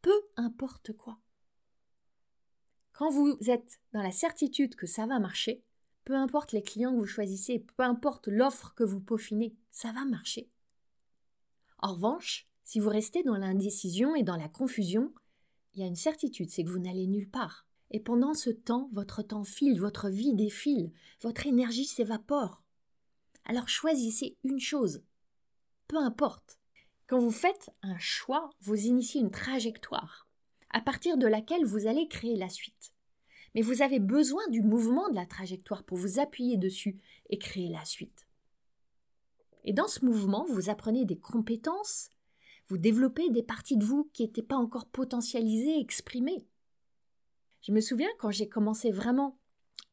Peu 0.00 0.14
importe 0.36 0.92
quoi. 0.92 1.18
Quand 2.96 3.10
vous 3.10 3.36
êtes 3.48 3.78
dans 3.92 4.00
la 4.00 4.10
certitude 4.10 4.74
que 4.74 4.86
ça 4.86 5.04
va 5.04 5.18
marcher, 5.18 5.62
peu 6.06 6.14
importe 6.14 6.52
les 6.52 6.62
clients 6.62 6.92
que 6.94 6.98
vous 6.98 7.06
choisissez, 7.06 7.58
peu 7.58 7.82
importe 7.82 8.26
l'offre 8.26 8.72
que 8.74 8.84
vous 8.84 9.02
peaufinez, 9.02 9.54
ça 9.70 9.92
va 9.92 10.06
marcher. 10.06 10.48
En 11.78 11.92
revanche, 11.92 12.48
si 12.64 12.80
vous 12.80 12.88
restez 12.88 13.22
dans 13.22 13.36
l'indécision 13.36 14.14
et 14.14 14.22
dans 14.22 14.36
la 14.36 14.48
confusion, 14.48 15.12
il 15.74 15.80
y 15.80 15.82
a 15.82 15.86
une 15.86 15.94
certitude, 15.94 16.48
c'est 16.50 16.64
que 16.64 16.70
vous 16.70 16.78
n'allez 16.78 17.06
nulle 17.06 17.28
part. 17.28 17.66
Et 17.90 18.00
pendant 18.00 18.32
ce 18.32 18.48
temps, 18.48 18.88
votre 18.94 19.20
temps 19.20 19.44
file, 19.44 19.78
votre 19.78 20.08
vie 20.08 20.32
défile, 20.32 20.90
votre 21.20 21.46
énergie 21.46 21.84
s'évapore. 21.84 22.64
Alors 23.44 23.68
choisissez 23.68 24.38
une 24.42 24.58
chose, 24.58 25.02
peu 25.86 25.98
importe. 25.98 26.58
Quand 27.06 27.18
vous 27.18 27.30
faites 27.30 27.68
un 27.82 27.98
choix, 27.98 28.48
vous 28.62 28.86
initiez 28.86 29.20
une 29.20 29.30
trajectoire, 29.30 30.25
à 30.76 30.82
partir 30.82 31.16
de 31.16 31.26
laquelle 31.26 31.64
vous 31.64 31.86
allez 31.86 32.06
créer 32.06 32.36
la 32.36 32.50
suite. 32.50 32.92
Mais 33.54 33.62
vous 33.62 33.80
avez 33.80 33.98
besoin 33.98 34.46
du 34.48 34.60
mouvement 34.60 35.08
de 35.08 35.14
la 35.14 35.24
trajectoire 35.24 35.84
pour 35.84 35.96
vous 35.96 36.20
appuyer 36.20 36.58
dessus 36.58 37.00
et 37.30 37.38
créer 37.38 37.70
la 37.70 37.82
suite. 37.86 38.26
Et 39.64 39.72
dans 39.72 39.88
ce 39.88 40.04
mouvement, 40.04 40.44
vous 40.44 40.68
apprenez 40.68 41.06
des 41.06 41.18
compétences, 41.18 42.10
vous 42.68 42.76
développez 42.76 43.30
des 43.30 43.42
parties 43.42 43.78
de 43.78 43.86
vous 43.86 44.10
qui 44.12 44.22
n'étaient 44.22 44.42
pas 44.42 44.58
encore 44.58 44.84
potentialisées, 44.84 45.80
exprimées. 45.80 46.46
Je 47.62 47.72
me 47.72 47.80
souviens 47.80 48.10
quand 48.18 48.30
j'ai 48.30 48.50
commencé 48.50 48.90
vraiment 48.90 49.38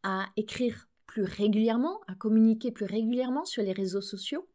à 0.04 0.25
écrire 0.36 0.90
plus 1.06 1.24
régulièrement, 1.24 2.02
à 2.08 2.16
communiquer 2.16 2.74
plus 2.74 2.88
régulièrement 2.88 3.46
sur 3.46 3.63
les 3.63 3.72
réseaux 3.72 4.02
sociaux, 4.02 4.50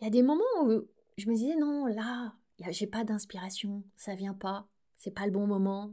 il 0.00 0.04
y 0.04 0.06
a 0.08 0.10
des 0.10 0.24
moments 0.24 0.64
où 0.64 0.88
je 1.16 1.30
me 1.30 1.36
disais 1.36 1.54
non, 1.54 1.86
là, 1.86 2.34
j'ai 2.72 2.88
pas 2.88 3.04
d'inspiration, 3.04 3.84
ça 3.94 4.16
vient 4.16 4.34
pas, 4.34 4.66
c'est 5.00 5.10
pas 5.10 5.26
le 5.26 5.32
bon 5.32 5.48
moment. 5.48 5.92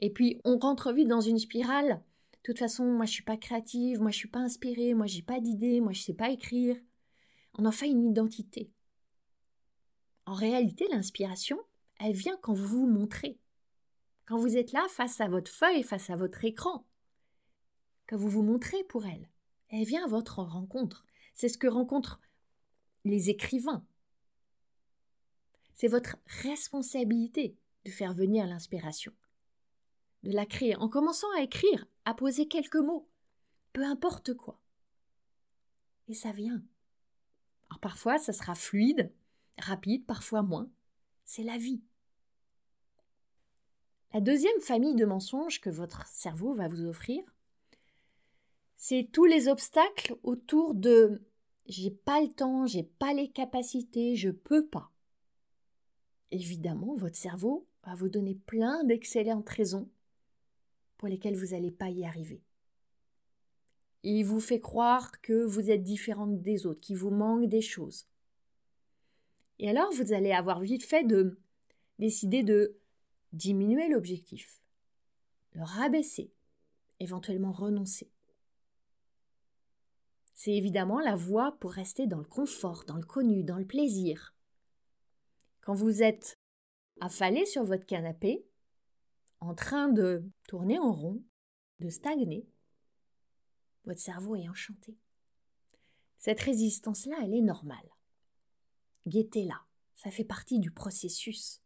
Et 0.00 0.12
puis 0.12 0.40
on 0.44 0.58
rentre 0.58 0.92
vite 0.92 1.06
dans 1.06 1.20
une 1.20 1.38
spirale. 1.38 2.02
De 2.32 2.38
toute 2.42 2.58
façon, 2.58 2.84
moi 2.86 3.06
je 3.06 3.12
suis 3.12 3.22
pas 3.22 3.36
créative, 3.36 4.00
moi 4.00 4.10
je 4.10 4.16
suis 4.16 4.28
pas 4.28 4.40
inspirée, 4.40 4.94
moi 4.94 5.06
j'ai 5.06 5.22
pas 5.22 5.38
d'idées, 5.38 5.80
moi 5.80 5.92
je 5.92 6.02
sais 6.02 6.14
pas 6.14 6.30
écrire 6.30 6.76
on 7.56 7.64
en 7.64 7.72
fait 7.72 7.88
une 7.88 8.04
identité. 8.04 8.70
En 10.26 10.34
réalité, 10.34 10.86
l'inspiration, 10.90 11.58
elle 12.00 12.14
vient 12.14 12.36
quand 12.42 12.54
vous 12.54 12.66
vous 12.66 12.86
montrez. 12.86 13.38
Quand 14.26 14.38
vous 14.38 14.56
êtes 14.56 14.72
là 14.72 14.84
face 14.90 15.20
à 15.20 15.28
votre 15.28 15.50
feuille, 15.50 15.82
face 15.82 16.10
à 16.10 16.16
votre 16.16 16.44
écran. 16.44 16.86
Quand 18.06 18.16
vous 18.16 18.28
vous 18.28 18.42
montrez 18.42 18.82
pour 18.84 19.06
elle. 19.06 19.28
Elle 19.68 19.84
vient 19.84 20.04
à 20.04 20.08
votre 20.08 20.42
rencontre. 20.42 21.06
C'est 21.34 21.48
ce 21.48 21.58
que 21.58 21.66
rencontrent 21.66 22.20
les 23.04 23.30
écrivains. 23.30 23.86
C'est 25.74 25.88
votre 25.88 26.16
responsabilité 26.42 27.56
de 27.84 27.90
faire 27.90 28.12
venir 28.12 28.46
l'inspiration. 28.46 29.12
De 30.22 30.32
la 30.32 30.46
créer 30.46 30.76
en 30.76 30.88
commençant 30.88 31.30
à 31.36 31.42
écrire, 31.42 31.86
à 32.04 32.14
poser 32.14 32.48
quelques 32.48 32.76
mots. 32.76 33.08
Peu 33.72 33.84
importe 33.84 34.34
quoi. 34.34 34.60
Et 36.08 36.14
ça 36.14 36.32
vient 36.32 36.62
parfois, 37.84 38.18
ça 38.18 38.32
sera 38.32 38.54
fluide, 38.54 39.12
rapide, 39.58 40.06
parfois 40.06 40.42
moins. 40.42 40.70
C'est 41.24 41.42
la 41.42 41.58
vie. 41.58 41.82
La 44.12 44.20
deuxième 44.20 44.60
famille 44.60 44.94
de 44.94 45.04
mensonges 45.04 45.60
que 45.60 45.70
votre 45.70 46.06
cerveau 46.06 46.54
va 46.54 46.68
vous 46.68 46.86
offrir, 46.86 47.22
c'est 48.76 49.08
tous 49.12 49.24
les 49.24 49.48
obstacles 49.48 50.16
autour 50.22 50.74
de 50.74 51.22
j'ai 51.66 51.90
pas 51.90 52.20
le 52.20 52.28
temps, 52.28 52.66
j'ai 52.66 52.84
pas 52.84 53.14
les 53.14 53.30
capacités, 53.30 54.16
je 54.16 54.30
peux 54.30 54.66
pas. 54.66 54.90
Évidemment, 56.30 56.94
votre 56.94 57.16
cerveau 57.16 57.66
va 57.84 57.94
vous 57.94 58.08
donner 58.08 58.34
plein 58.34 58.84
d'excellentes 58.84 59.48
raisons 59.48 59.88
pour 60.98 61.08
lesquelles 61.08 61.36
vous 61.36 61.52
n'allez 61.54 61.70
pas 61.70 61.90
y 61.90 62.04
arriver 62.04 62.42
il 64.04 64.22
vous 64.24 64.40
fait 64.40 64.60
croire 64.60 65.20
que 65.22 65.44
vous 65.44 65.70
êtes 65.70 65.82
différente 65.82 66.42
des 66.42 66.66
autres, 66.66 66.80
qu'il 66.80 66.96
vous 66.96 67.10
manque 67.10 67.48
des 67.48 67.62
choses. 67.62 68.06
Et 69.58 69.68
alors 69.68 69.90
vous 69.92 70.12
allez 70.12 70.32
avoir 70.32 70.60
vite 70.60 70.84
fait 70.84 71.04
de 71.04 71.38
décider 71.98 72.42
de 72.42 72.76
diminuer 73.32 73.88
l'objectif, 73.88 74.60
le 75.52 75.62
rabaisser, 75.62 76.32
éventuellement 77.00 77.50
renoncer. 77.50 78.10
C'est 80.34 80.54
évidemment 80.54 81.00
la 81.00 81.16
voie 81.16 81.56
pour 81.58 81.72
rester 81.72 82.06
dans 82.06 82.18
le 82.18 82.24
confort, 82.24 82.84
dans 82.86 82.96
le 82.96 83.06
connu, 83.06 83.42
dans 83.42 83.58
le 83.58 83.66
plaisir. 83.66 84.34
Quand 85.62 85.74
vous 85.74 86.02
êtes 86.02 86.38
affalé 87.00 87.46
sur 87.46 87.64
votre 87.64 87.86
canapé, 87.86 88.46
en 89.40 89.54
train 89.54 89.88
de 89.88 90.24
tourner 90.48 90.78
en 90.78 90.92
rond, 90.92 91.22
de 91.80 91.88
stagner, 91.88 92.46
votre 93.84 94.00
cerveau 94.00 94.36
est 94.36 94.48
enchanté. 94.48 94.96
Cette 96.18 96.40
résistance-là, 96.40 97.16
elle 97.22 97.34
est 97.34 97.42
normale. 97.42 97.90
Guettez-la, 99.06 99.60
ça 99.94 100.10
fait 100.10 100.24
partie 100.24 100.58
du 100.58 100.70
processus. 100.70 101.60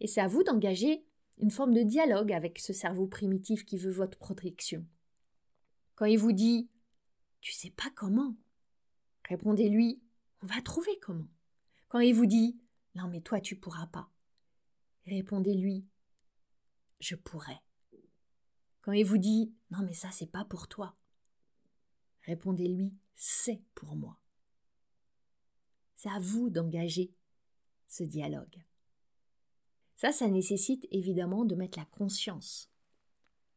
Et 0.00 0.06
c'est 0.06 0.20
à 0.20 0.28
vous 0.28 0.42
d'engager 0.42 1.04
une 1.38 1.50
forme 1.50 1.74
de 1.74 1.82
dialogue 1.82 2.32
avec 2.32 2.58
ce 2.58 2.72
cerveau 2.72 3.06
primitif 3.06 3.64
qui 3.64 3.76
veut 3.76 3.92
votre 3.92 4.18
protection. 4.18 4.86
Quand 5.94 6.06
il 6.06 6.18
vous 6.18 6.32
dit 6.32 6.70
Tu 7.40 7.52
sais 7.52 7.70
pas 7.70 7.90
comment, 7.94 8.34
répondez-lui 9.28 10.02
On 10.42 10.46
va 10.46 10.62
trouver 10.62 10.98
comment. 11.00 11.28
Quand 11.92 12.00
il 12.00 12.14
vous 12.14 12.24
dit 12.24 12.58
Non, 12.94 13.06
mais 13.06 13.20
toi, 13.20 13.38
tu 13.38 13.54
pourras 13.54 13.86
pas, 13.86 14.10
répondez-lui 15.04 15.86
Je 17.00 17.16
pourrais. 17.16 17.60
Quand 18.80 18.92
il 18.92 19.04
vous 19.04 19.18
dit 19.18 19.54
Non, 19.70 19.80
mais 19.82 19.92
ça, 19.92 20.10
c'est 20.10 20.30
pas 20.30 20.46
pour 20.46 20.68
toi, 20.68 20.96
répondez-lui 22.22 22.96
C'est 23.14 23.60
pour 23.74 23.94
moi. 23.94 24.18
C'est 25.94 26.08
à 26.08 26.18
vous 26.18 26.48
d'engager 26.48 27.12
ce 27.88 28.04
dialogue. 28.04 28.64
Ça, 29.94 30.12
ça 30.12 30.28
nécessite 30.28 30.88
évidemment 30.92 31.44
de 31.44 31.56
mettre 31.56 31.78
la 31.78 31.84
conscience 31.84 32.72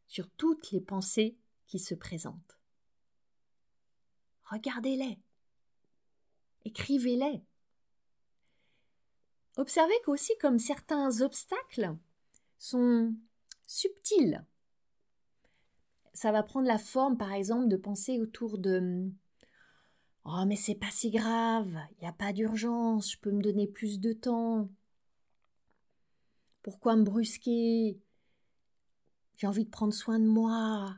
sur 0.08 0.30
toutes 0.32 0.72
les 0.72 0.82
pensées 0.82 1.38
qui 1.68 1.80
se 1.80 1.96
présentent. 1.96 2.60
Regardez-les. 4.44 5.20
Écrivez-les. 6.65 7.42
Observez 9.58 9.96
qu'aussi 10.04 10.34
comme 10.40 10.60
certains 10.60 11.22
obstacles 11.22 11.96
sont 12.58 13.14
subtils 13.66 14.44
ça 16.16 16.32
va 16.32 16.44
prendre 16.44 16.68
la 16.68 16.78
forme, 16.78 17.18
par 17.18 17.34
exemple, 17.34 17.68
de 17.68 17.76
penser 17.76 18.20
autour 18.20 18.58
de 18.58 19.12
Oh, 20.24 20.44
mais 20.48 20.56
c'est 20.56 20.76
pas 20.76 20.90
si 20.90 21.12
grave, 21.12 21.78
il 21.92 22.02
n'y 22.02 22.08
a 22.08 22.14
pas 22.14 22.34
d'urgence, 22.34 23.12
je 23.12 23.20
peux 23.20 23.32
me 23.32 23.44
donner 23.44 23.68
plus 23.68 24.00
de 24.00 24.14
temps. 24.14 24.70
Pourquoi 26.64 26.96
me 26.96 27.04
brusquer? 27.04 28.00
J'ai 29.36 29.46
envie 29.46 29.66
de 29.66 29.70
prendre 29.70 29.94
soin 29.94 30.18
de 30.18 30.26
moi. 30.26 30.96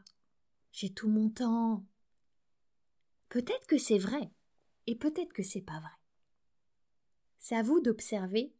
J'ai 0.71 0.93
tout 0.93 1.09
mon 1.09 1.29
temps. 1.29 1.83
Peut-être 3.27 3.67
que 3.67 3.77
c'est 3.77 3.97
vrai, 3.97 4.31
et 4.85 4.95
peut-être 4.95 5.33
que 5.33 5.43
c'est 5.43 5.61
pas 5.61 5.79
vrai. 5.79 5.96
C'est 7.39 7.55
à 7.55 7.63
vous 7.63 7.79
d'observer 7.79 8.53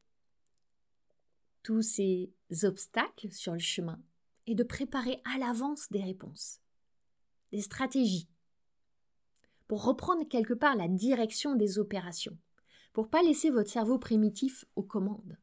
tous 1.64 1.82
ces 1.82 2.32
obstacles 2.64 3.32
sur 3.32 3.54
le 3.54 3.60
chemin 3.60 4.02
et 4.46 4.56
de 4.56 4.64
préparer 4.64 5.22
à 5.26 5.38
l'avance 5.38 5.90
des 5.92 6.02
réponses, 6.02 6.62
des 7.52 7.62
stratégies, 7.62 8.30
pour 9.68 9.84
reprendre 9.84 10.28
quelque 10.28 10.54
part 10.54 10.76
la 10.76 10.88
direction 10.88 11.56
des 11.56 11.78
opérations, 11.78 12.38
pour 12.94 13.10
pas 13.10 13.22
laisser 13.22 13.50
votre 13.50 13.70
cerveau 13.70 14.00
primitif 14.00 14.66
aux 14.76 14.84
commandes, 14.84 15.38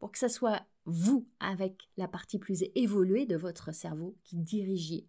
pour 0.00 0.10
que 0.10 0.18
ce 0.18 0.28
soit 0.28 0.66
vous, 0.86 1.28
avec 1.38 1.88
la 1.96 2.08
partie 2.08 2.38
plus 2.38 2.64
évoluée 2.74 3.26
de 3.26 3.36
votre 3.36 3.72
cerveau, 3.72 4.16
qui 4.24 4.38
dirigiez 4.38 5.06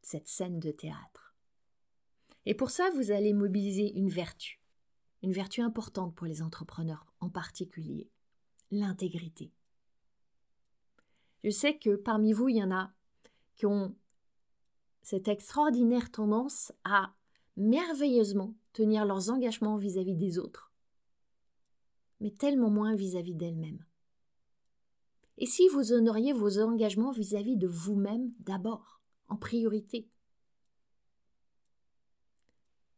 cette 0.00 0.28
scène 0.28 0.60
de 0.60 0.70
théâtre. 0.70 1.36
Et 2.46 2.54
pour 2.54 2.70
ça, 2.70 2.88
vous 2.90 3.10
allez 3.10 3.34
mobiliser 3.34 3.92
une 3.98 4.08
vertu, 4.08 4.60
une 5.26 5.32
vertu 5.32 5.60
importante 5.60 6.14
pour 6.14 6.28
les 6.28 6.40
entrepreneurs 6.40 7.04
en 7.18 7.28
particulier, 7.28 8.08
l'intégrité. 8.70 9.52
Je 11.42 11.50
sais 11.50 11.76
que 11.78 11.96
parmi 11.96 12.32
vous, 12.32 12.48
il 12.48 12.58
y 12.58 12.62
en 12.62 12.70
a 12.70 12.92
qui 13.56 13.66
ont 13.66 13.96
cette 15.02 15.26
extraordinaire 15.26 16.12
tendance 16.12 16.70
à 16.84 17.12
merveilleusement 17.56 18.54
tenir 18.72 19.04
leurs 19.04 19.28
engagements 19.28 19.76
vis-à-vis 19.76 20.14
des 20.14 20.38
autres, 20.38 20.72
mais 22.20 22.30
tellement 22.30 22.70
moins 22.70 22.94
vis-à-vis 22.94 23.34
d'elles-mêmes. 23.34 23.84
Et 25.38 25.46
si 25.46 25.66
vous 25.66 25.92
honoriez 25.92 26.34
vos 26.34 26.60
engagements 26.60 27.10
vis-à-vis 27.10 27.56
de 27.56 27.66
vous-même 27.66 28.32
d'abord, 28.38 29.00
en 29.26 29.36
priorité? 29.36 30.08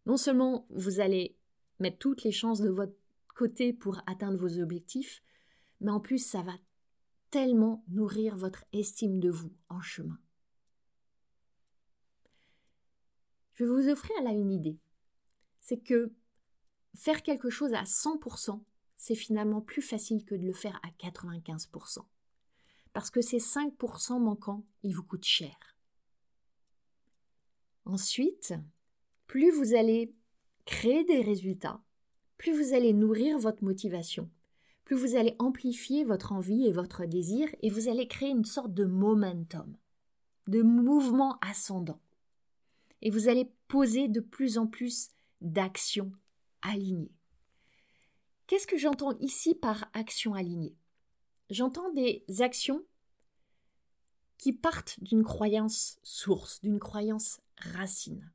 Non 0.05 0.19
seulement 0.19 0.67
vous 0.69 1.01
allez 1.01 1.38
mettre 1.79 1.99
toutes 1.99 2.25
les 2.25 2.33
chances 2.33 2.61
de 2.61 2.71
votre 2.71 2.95
côté 3.35 3.73
pour 3.73 4.01
atteindre 4.07 4.39
vos 4.39 4.59
objectifs, 4.61 5.23
mais 5.81 5.91
en 5.91 6.01
plus 6.01 6.19
ça 6.19 6.43
va 6.43 6.55
tellement 7.31 7.85
nourrir 7.89 8.37
votre 8.37 8.65
estime 8.73 9.21
de 9.21 9.31
vous 9.31 9.53
en 9.69 9.81
chemin. 9.81 10.19
Je 13.55 13.65
vais 13.65 13.71
vous 13.71 13.89
offrir 13.89 14.21
là 14.23 14.31
une 14.31 14.53
idée. 14.53 14.79
C'est 15.61 15.79
que 15.79 16.13
faire 16.95 17.23
quelque 17.23 17.51
chose 17.51 17.75
à 17.75 17.83
100%, 17.83 18.63
c'est 18.97 19.15
finalement 19.15 19.61
plus 19.61 19.83
facile 19.83 20.25
que 20.25 20.35
de 20.35 20.47
le 20.47 20.53
faire 20.53 20.81
à 20.83 20.91
95%. 20.91 22.05
Parce 22.93 23.11
que 23.11 23.21
ces 23.21 23.39
5% 23.39 24.21
manquants, 24.21 24.65
ils 24.83 24.95
vous 24.95 25.03
coûtent 25.03 25.25
cher. 25.25 25.57
Ensuite, 27.85 28.55
plus 29.27 29.51
vous 29.51 29.75
allez 29.75 30.15
créer 30.69 31.03
des 31.03 31.23
résultats, 31.23 31.81
plus 32.37 32.53
vous 32.53 32.75
allez 32.75 32.93
nourrir 32.93 33.39
votre 33.39 33.65
motivation, 33.65 34.31
plus 34.85 34.97
vous 34.97 35.17
allez 35.17 35.35
amplifier 35.39 36.05
votre 36.05 36.33
envie 36.33 36.67
et 36.67 36.73
votre 36.73 37.07
désir 37.07 37.49
et 37.63 37.71
vous 37.71 37.89
allez 37.89 38.07
créer 38.07 38.29
une 38.29 38.45
sorte 38.45 38.75
de 38.75 38.85
momentum, 38.85 39.79
de 40.47 40.61
mouvement 40.61 41.39
ascendant 41.41 42.03
et 43.01 43.09
vous 43.09 43.29
allez 43.29 43.51
poser 43.67 44.09
de 44.09 44.21
plus 44.21 44.59
en 44.59 44.67
plus 44.67 45.09
d'actions 45.41 46.13
alignées. 46.61 47.17
Qu'est-ce 48.47 48.67
que 48.67 48.77
j'entends 48.77 49.17
ici 49.21 49.55
par 49.55 49.89
action 49.95 50.35
alignée 50.35 50.77
J'entends 51.49 51.91
des 51.95 52.27
actions 52.41 52.85
qui 54.37 54.53
partent 54.53 55.03
d'une 55.03 55.25
croyance 55.25 55.99
source, 56.03 56.61
d'une 56.61 56.79
croyance 56.79 57.41
racine. 57.57 58.31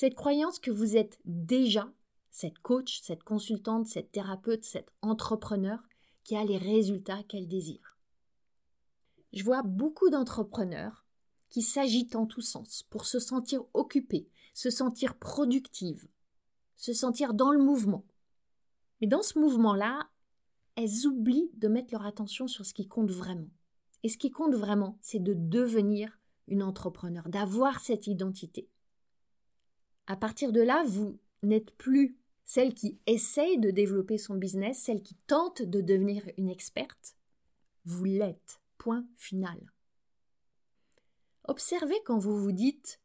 Cette 0.00 0.14
croyance 0.14 0.58
que 0.58 0.70
vous 0.70 0.96
êtes 0.96 1.18
déjà 1.26 1.92
cette 2.30 2.58
coach, 2.60 3.02
cette 3.02 3.22
consultante, 3.22 3.86
cette 3.86 4.10
thérapeute, 4.10 4.64
cet 4.64 4.90
entrepreneur 5.02 5.78
qui 6.24 6.36
a 6.36 6.42
les 6.42 6.56
résultats 6.56 7.22
qu'elle 7.24 7.46
désire. 7.46 7.98
Je 9.34 9.44
vois 9.44 9.62
beaucoup 9.62 10.08
d'entrepreneurs 10.08 11.04
qui 11.50 11.60
s'agitent 11.60 12.16
en 12.16 12.24
tous 12.24 12.40
sens 12.40 12.82
pour 12.84 13.04
se 13.04 13.18
sentir 13.18 13.62
occupés, 13.74 14.26
se 14.54 14.70
sentir 14.70 15.18
productives, 15.18 16.08
se 16.76 16.94
sentir 16.94 17.34
dans 17.34 17.50
le 17.50 17.62
mouvement. 17.62 18.06
Mais 19.02 19.06
dans 19.06 19.22
ce 19.22 19.38
mouvement-là, 19.38 20.08
elles 20.76 21.06
oublient 21.08 21.50
de 21.58 21.68
mettre 21.68 21.92
leur 21.92 22.06
attention 22.06 22.46
sur 22.46 22.64
ce 22.64 22.72
qui 22.72 22.88
compte 22.88 23.10
vraiment. 23.10 23.50
Et 24.02 24.08
ce 24.08 24.16
qui 24.16 24.30
compte 24.30 24.54
vraiment, 24.54 24.96
c'est 25.02 25.22
de 25.22 25.34
devenir 25.34 26.18
une 26.48 26.62
entrepreneur, 26.62 27.28
d'avoir 27.28 27.80
cette 27.80 28.06
identité. 28.06 28.70
À 30.10 30.16
partir 30.16 30.50
de 30.50 30.60
là, 30.60 30.82
vous 30.88 31.20
n'êtes 31.44 31.70
plus 31.76 32.16
celle 32.42 32.74
qui 32.74 32.98
essaye 33.06 33.60
de 33.60 33.70
développer 33.70 34.18
son 34.18 34.34
business, 34.34 34.82
celle 34.82 35.02
qui 35.02 35.14
tente 35.28 35.62
de 35.62 35.80
devenir 35.80 36.28
une 36.36 36.48
experte. 36.48 37.14
Vous 37.84 38.02
l'êtes. 38.02 38.60
Point 38.76 39.06
final. 39.16 39.60
Observez 41.44 41.94
quand 42.04 42.18
vous 42.18 42.36
vous 42.36 42.50
dites 42.50 43.00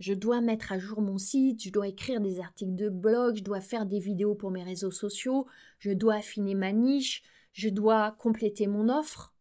je 0.00 0.12
dois 0.12 0.40
mettre 0.40 0.72
à 0.72 0.80
jour 0.80 1.00
mon 1.00 1.18
site, 1.18 1.62
je 1.62 1.70
dois 1.70 1.86
écrire 1.86 2.20
des 2.20 2.40
articles 2.40 2.74
de 2.74 2.88
blog, 2.88 3.36
je 3.36 3.44
dois 3.44 3.60
faire 3.60 3.86
des 3.86 4.00
vidéos 4.00 4.34
pour 4.34 4.50
mes 4.50 4.64
réseaux 4.64 4.90
sociaux, 4.90 5.46
je 5.78 5.92
dois 5.92 6.14
affiner 6.14 6.56
ma 6.56 6.72
niche, 6.72 7.22
je 7.52 7.68
dois 7.68 8.10
compléter 8.18 8.66
mon 8.66 8.88
offre. 8.88 9.36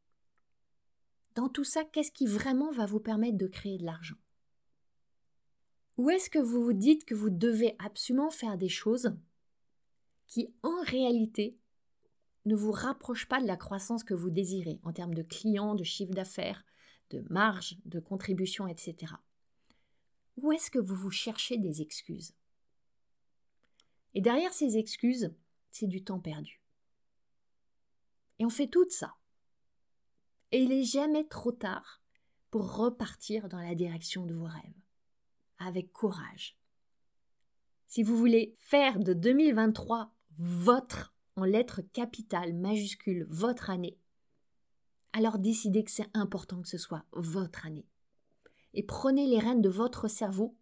Dans 1.33 1.49
tout 1.49 1.63
ça, 1.63 1.83
qu'est-ce 1.85 2.11
qui 2.11 2.27
vraiment 2.27 2.71
va 2.71 2.85
vous 2.85 2.99
permettre 2.99 3.39
de 3.39 3.47
créer 3.47 3.79
de 3.79 3.85
l'argent? 3.85 4.17
Ou 6.01 6.09
est-ce 6.09 6.31
que 6.31 6.39
vous 6.39 6.63
vous 6.63 6.73
dites 6.73 7.05
que 7.05 7.13
vous 7.13 7.29
devez 7.29 7.75
absolument 7.77 8.31
faire 8.31 8.57
des 8.57 8.69
choses 8.69 9.15
qui, 10.25 10.51
en 10.63 10.81
réalité, 10.81 11.59
ne 12.45 12.55
vous 12.55 12.71
rapprochent 12.71 13.27
pas 13.27 13.39
de 13.39 13.45
la 13.45 13.55
croissance 13.55 14.03
que 14.03 14.15
vous 14.15 14.31
désirez 14.31 14.79
en 14.81 14.93
termes 14.93 15.13
de 15.13 15.21
clients, 15.21 15.75
de 15.75 15.83
chiffre 15.83 16.11
d'affaires, 16.11 16.65
de 17.11 17.23
marge, 17.29 17.77
de 17.85 17.99
contribution, 17.99 18.67
etc. 18.67 19.13
Où 20.37 20.51
est-ce 20.51 20.71
que 20.71 20.79
vous 20.79 20.95
vous 20.95 21.11
cherchez 21.11 21.59
des 21.59 21.83
excuses? 21.83 22.33
Et 24.15 24.21
derrière 24.21 24.53
ces 24.53 24.77
excuses, 24.77 25.31
c'est 25.69 25.85
du 25.85 26.03
temps 26.03 26.19
perdu. 26.19 26.63
Et 28.39 28.45
on 28.47 28.49
fait 28.49 28.65
tout 28.65 28.89
ça. 28.89 29.17
Et 30.51 30.63
il 30.63 30.69
n'est 30.69 30.83
jamais 30.83 31.25
trop 31.25 31.51
tard 31.51 32.01
pour 32.49 32.75
repartir 32.75 33.49
dans 33.49 33.61
la 33.61 33.75
direction 33.75 34.25
de 34.25 34.33
vos 34.33 34.47
rêves, 34.47 34.81
avec 35.65 35.91
courage. 35.91 36.57
Si 37.87 38.03
vous 38.03 38.17
voulez 38.17 38.55
faire 38.57 38.99
de 38.99 39.13
2023 39.13 40.13
votre, 40.37 41.13
en 41.35 41.43
lettres 41.43 41.81
capitales 41.93 42.53
majuscules, 42.53 43.25
votre 43.29 43.69
année, 43.69 43.97
alors 45.13 45.39
décidez 45.39 45.83
que 45.83 45.91
c'est 45.91 46.09
important 46.13 46.61
que 46.61 46.69
ce 46.69 46.77
soit 46.77 47.05
votre 47.11 47.65
année. 47.65 47.87
Et 48.73 48.83
prenez 48.83 49.27
les 49.27 49.39
rênes 49.39 49.61
de 49.61 49.69
votre 49.69 50.07
cerveau 50.07 50.55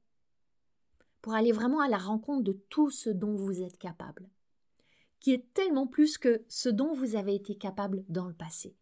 pour 1.22 1.34
aller 1.34 1.52
vraiment 1.52 1.82
à 1.82 1.88
la 1.88 1.98
rencontre 1.98 2.44
de 2.44 2.54
tout 2.54 2.90
ce 2.90 3.10
dont 3.10 3.36
vous 3.36 3.62
êtes 3.62 3.78
capable, 3.78 4.30
qui 5.20 5.32
est 5.34 5.54
tellement 5.54 5.86
plus 5.86 6.18
que 6.18 6.44
ce 6.48 6.70
dont 6.70 6.94
vous 6.94 7.16
avez 7.16 7.36
été 7.36 7.56
capable 7.56 8.04
dans 8.10 8.28
le 8.28 8.34
passé. 8.34 8.76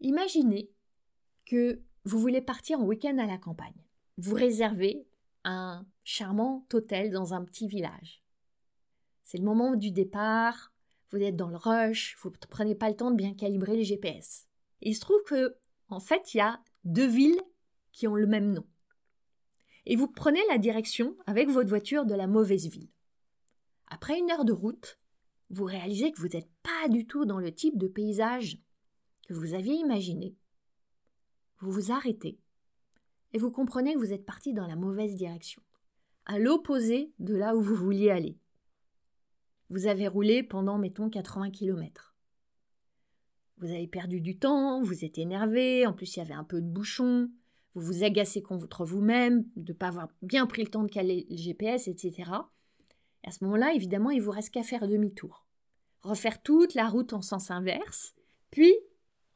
Imaginez 0.00 0.72
que 1.44 1.80
vous 2.04 2.18
voulez 2.18 2.40
partir 2.42 2.80
en 2.80 2.84
week-end 2.84 3.18
à 3.18 3.26
la 3.26 3.38
campagne. 3.38 3.84
Vous 4.18 4.34
réservez 4.34 5.06
un 5.44 5.86
charmant 6.04 6.66
hôtel 6.72 7.10
dans 7.10 7.34
un 7.34 7.44
petit 7.44 7.66
village. 7.66 8.22
C'est 9.22 9.38
le 9.38 9.44
moment 9.44 9.74
du 9.74 9.90
départ, 9.90 10.72
vous 11.10 11.22
êtes 11.22 11.36
dans 11.36 11.48
le 11.48 11.56
rush, 11.56 12.16
vous 12.20 12.30
ne 12.30 12.36
prenez 12.48 12.74
pas 12.74 12.90
le 12.90 12.96
temps 12.96 13.10
de 13.10 13.16
bien 13.16 13.34
calibrer 13.34 13.76
les 13.76 13.84
GPS. 13.84 14.48
il 14.80 14.94
se 14.94 15.00
trouve 15.00 15.22
que, 15.24 15.56
en 15.88 16.00
fait, 16.00 16.34
il 16.34 16.38
y 16.38 16.40
a 16.40 16.60
deux 16.84 17.06
villes 17.06 17.40
qui 17.92 18.06
ont 18.06 18.14
le 18.14 18.26
même 18.26 18.52
nom. 18.52 18.66
Et 19.86 19.96
vous 19.96 20.08
prenez 20.08 20.40
la 20.48 20.58
direction 20.58 21.16
avec 21.26 21.48
votre 21.48 21.68
voiture 21.68 22.06
de 22.06 22.14
la 22.14 22.26
mauvaise 22.26 22.68
ville. 22.68 22.90
Après 23.88 24.18
une 24.18 24.30
heure 24.30 24.44
de 24.44 24.52
route, 24.52 24.98
vous 25.50 25.64
réalisez 25.64 26.12
que 26.12 26.20
vous 26.20 26.28
n'êtes 26.28 26.50
pas 26.62 26.88
du 26.88 27.06
tout 27.06 27.24
dans 27.24 27.38
le 27.38 27.52
type 27.52 27.78
de 27.78 27.88
paysage 27.88 28.58
que 29.26 29.34
vous 29.34 29.54
aviez 29.54 29.74
imaginé. 29.74 30.36
Vous 31.60 31.72
vous 31.72 31.92
arrêtez 31.92 32.38
et 33.32 33.38
vous 33.38 33.50
comprenez 33.50 33.94
que 33.94 33.98
vous 33.98 34.12
êtes 34.12 34.26
parti 34.26 34.52
dans 34.52 34.66
la 34.66 34.76
mauvaise 34.76 35.14
direction, 35.14 35.62
à 36.26 36.38
l'opposé 36.38 37.12
de 37.18 37.34
là 37.34 37.56
où 37.56 37.60
vous 37.60 37.74
vouliez 37.74 38.10
aller. 38.10 38.38
Vous 39.70 39.86
avez 39.86 40.06
roulé 40.06 40.42
pendant, 40.42 40.78
mettons, 40.78 41.08
80 41.08 41.50
km. 41.50 42.14
Vous 43.58 43.70
avez 43.70 43.86
perdu 43.86 44.20
du 44.20 44.38
temps, 44.38 44.82
vous 44.82 45.04
êtes 45.04 45.18
énervé, 45.18 45.86
en 45.86 45.92
plus 45.92 46.16
il 46.16 46.18
y 46.18 46.22
avait 46.22 46.34
un 46.34 46.44
peu 46.44 46.60
de 46.60 46.66
bouchon, 46.66 47.30
vous 47.74 47.82
vous 47.82 48.04
agacez 48.04 48.42
contre 48.42 48.84
vous-même 48.84 49.44
de 49.56 49.72
ne 49.72 49.76
pas 49.76 49.88
avoir 49.88 50.08
bien 50.20 50.46
pris 50.46 50.62
le 50.62 50.70
temps 50.70 50.82
de 50.82 50.90
caler 50.90 51.26
le 51.30 51.36
GPS, 51.36 51.88
etc. 51.88 52.30
Et 53.24 53.28
à 53.28 53.30
ce 53.30 53.44
moment-là, 53.44 53.72
évidemment, 53.72 54.10
il 54.10 54.20
vous 54.20 54.30
reste 54.30 54.50
qu'à 54.50 54.62
faire 54.62 54.86
demi-tour. 54.86 55.46
Refaire 56.02 56.42
toute 56.42 56.74
la 56.74 56.88
route 56.88 57.12
en 57.12 57.22
sens 57.22 57.50
inverse, 57.50 58.14
puis 58.50 58.74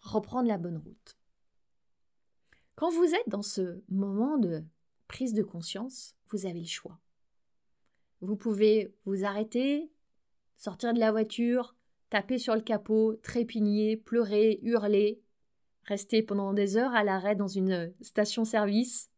reprendre 0.00 0.48
la 0.48 0.58
bonne 0.58 0.78
route. 0.78 1.16
Quand 2.76 2.90
vous 2.90 3.14
êtes 3.14 3.28
dans 3.28 3.42
ce 3.42 3.82
moment 3.88 4.36
de 4.36 4.62
prise 5.08 5.32
de 5.32 5.42
conscience, 5.42 6.14
vous 6.28 6.44
avez 6.44 6.60
le 6.60 6.66
choix. 6.66 7.00
Vous 8.20 8.36
pouvez 8.36 8.94
vous 9.06 9.24
arrêter, 9.24 9.90
sortir 10.56 10.92
de 10.92 10.98
la 10.98 11.10
voiture, 11.10 11.74
taper 12.10 12.38
sur 12.38 12.54
le 12.54 12.60
capot, 12.60 13.16
trépigner, 13.16 13.96
pleurer, 13.96 14.60
hurler, 14.62 15.22
rester 15.84 16.22
pendant 16.22 16.52
des 16.52 16.76
heures 16.76 16.94
à 16.94 17.02
l'arrêt 17.02 17.34
dans 17.34 17.48
une 17.48 17.94
station-service, 18.02 19.10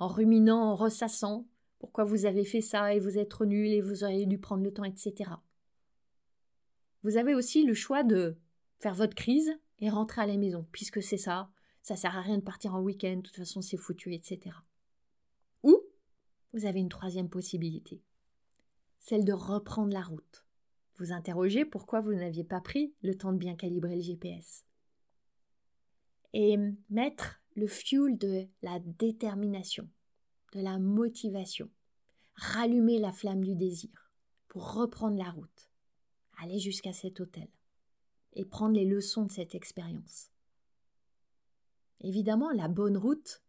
en 0.00 0.08
ruminant, 0.08 0.60
en 0.60 0.74
ressassant 0.74 1.46
pourquoi 1.78 2.02
vous 2.02 2.26
avez 2.26 2.44
fait 2.44 2.60
ça 2.60 2.92
et 2.92 2.98
vous 2.98 3.18
êtes 3.18 3.40
nul 3.40 3.72
et 3.72 3.80
vous 3.80 4.02
auriez 4.02 4.26
dû 4.26 4.38
prendre 4.38 4.64
le 4.64 4.72
temps, 4.72 4.84
etc. 4.84 5.30
Vous 7.04 7.16
avez 7.16 7.36
aussi 7.36 7.64
le 7.64 7.74
choix 7.74 8.02
de 8.02 8.36
faire 8.80 8.94
votre 8.94 9.14
crise 9.14 9.52
et 9.78 9.90
rentrer 9.90 10.22
à 10.22 10.26
la 10.26 10.36
maison, 10.36 10.66
puisque 10.72 11.02
c'est 11.02 11.16
ça, 11.16 11.50
ça 11.90 11.96
sert 11.96 12.16
à 12.16 12.22
rien 12.22 12.38
de 12.38 12.42
partir 12.42 12.74
en 12.74 12.80
week-end, 12.80 13.16
de 13.16 13.22
toute 13.22 13.36
façon 13.36 13.60
c'est 13.60 13.76
foutu, 13.76 14.14
etc. 14.14 14.56
Ou 15.62 15.78
vous 16.52 16.64
avez 16.66 16.80
une 16.80 16.88
troisième 16.88 17.28
possibilité, 17.28 18.02
celle 18.98 19.24
de 19.24 19.32
reprendre 19.32 19.92
la 19.92 20.02
route 20.02 20.44
vous 21.00 21.12
interrogez 21.12 21.64
pourquoi 21.64 22.00
vous 22.00 22.12
n'aviez 22.12 22.44
pas 22.44 22.60
pris 22.60 22.94
le 23.02 23.16
temps 23.16 23.32
de 23.32 23.38
bien 23.38 23.56
calibrer 23.56 23.96
le 23.96 24.02
GPS. 24.02 24.66
Et 26.34 26.58
mettre 26.90 27.40
le 27.56 27.66
fuel 27.66 28.18
de 28.18 28.46
la 28.62 28.78
détermination, 28.80 29.88
de 30.52 30.60
la 30.60 30.78
motivation, 30.78 31.70
rallumer 32.34 32.98
la 32.98 33.12
flamme 33.12 33.42
du 33.42 33.54
désir 33.54 34.12
pour 34.46 34.74
reprendre 34.74 35.16
la 35.16 35.30
route, 35.30 35.70
aller 36.42 36.58
jusqu'à 36.58 36.92
cet 36.92 37.20
hôtel 37.20 37.48
et 38.34 38.44
prendre 38.44 38.74
les 38.74 38.84
leçons 38.84 39.24
de 39.24 39.32
cette 39.32 39.54
expérience. 39.54 40.30
Évidemment, 42.00 42.50
la 42.50 42.68
bonne 42.68 42.96
route, 42.96 43.42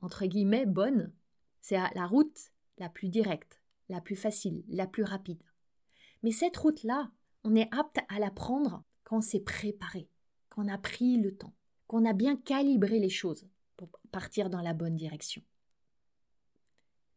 entre 0.00 0.26
guillemets 0.26 0.66
bonne, 0.66 1.12
c'est 1.60 1.76
la 1.76 2.06
route 2.06 2.52
la 2.78 2.88
plus 2.88 3.08
directe, 3.08 3.60
la 3.88 4.00
plus 4.00 4.16
facile, 4.16 4.64
la 4.68 4.86
plus 4.86 5.04
rapide. 5.04 5.42
Mais 6.22 6.30
cette 6.30 6.56
route-là, 6.56 7.10
on 7.44 7.54
est 7.54 7.72
apte 7.72 8.00
à 8.08 8.18
la 8.18 8.30
prendre 8.30 8.82
quand 9.04 9.20
c'est 9.20 9.40
préparé, 9.40 10.08
quand 10.48 10.64
on 10.64 10.68
a 10.68 10.78
pris 10.78 11.18
le 11.18 11.36
temps, 11.36 11.54
qu'on 11.86 12.04
a 12.04 12.12
bien 12.12 12.36
calibré 12.36 12.98
les 12.98 13.10
choses 13.10 13.46
pour 13.76 13.90
partir 14.10 14.50
dans 14.50 14.62
la 14.62 14.74
bonne 14.74 14.96
direction. 14.96 15.42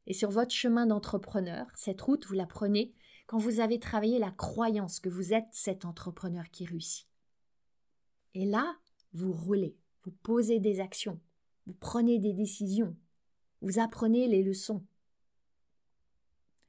Et 0.05 0.13
sur 0.13 0.29
votre 0.29 0.53
chemin 0.53 0.85
d'entrepreneur, 0.85 1.67
cette 1.75 2.01
route, 2.01 2.25
vous 2.25 2.33
la 2.33 2.45
prenez 2.45 2.93
quand 3.27 3.37
vous 3.37 3.59
avez 3.59 3.79
travaillé 3.79 4.17
la 4.17 4.31
croyance 4.31 4.99
que 4.99 5.09
vous 5.09 5.33
êtes 5.33 5.47
cet 5.51 5.85
entrepreneur 5.85 6.49
qui 6.49 6.65
réussit. 6.65 7.07
Et 8.33 8.45
là, 8.45 8.75
vous 9.13 9.31
roulez, 9.31 9.77
vous 10.03 10.11
posez 10.23 10.59
des 10.59 10.79
actions, 10.79 11.19
vous 11.67 11.73
prenez 11.73 12.19
des 12.19 12.33
décisions, 12.33 12.95
vous 13.61 13.79
apprenez 13.79 14.27
les 14.27 14.43
leçons. 14.43 14.83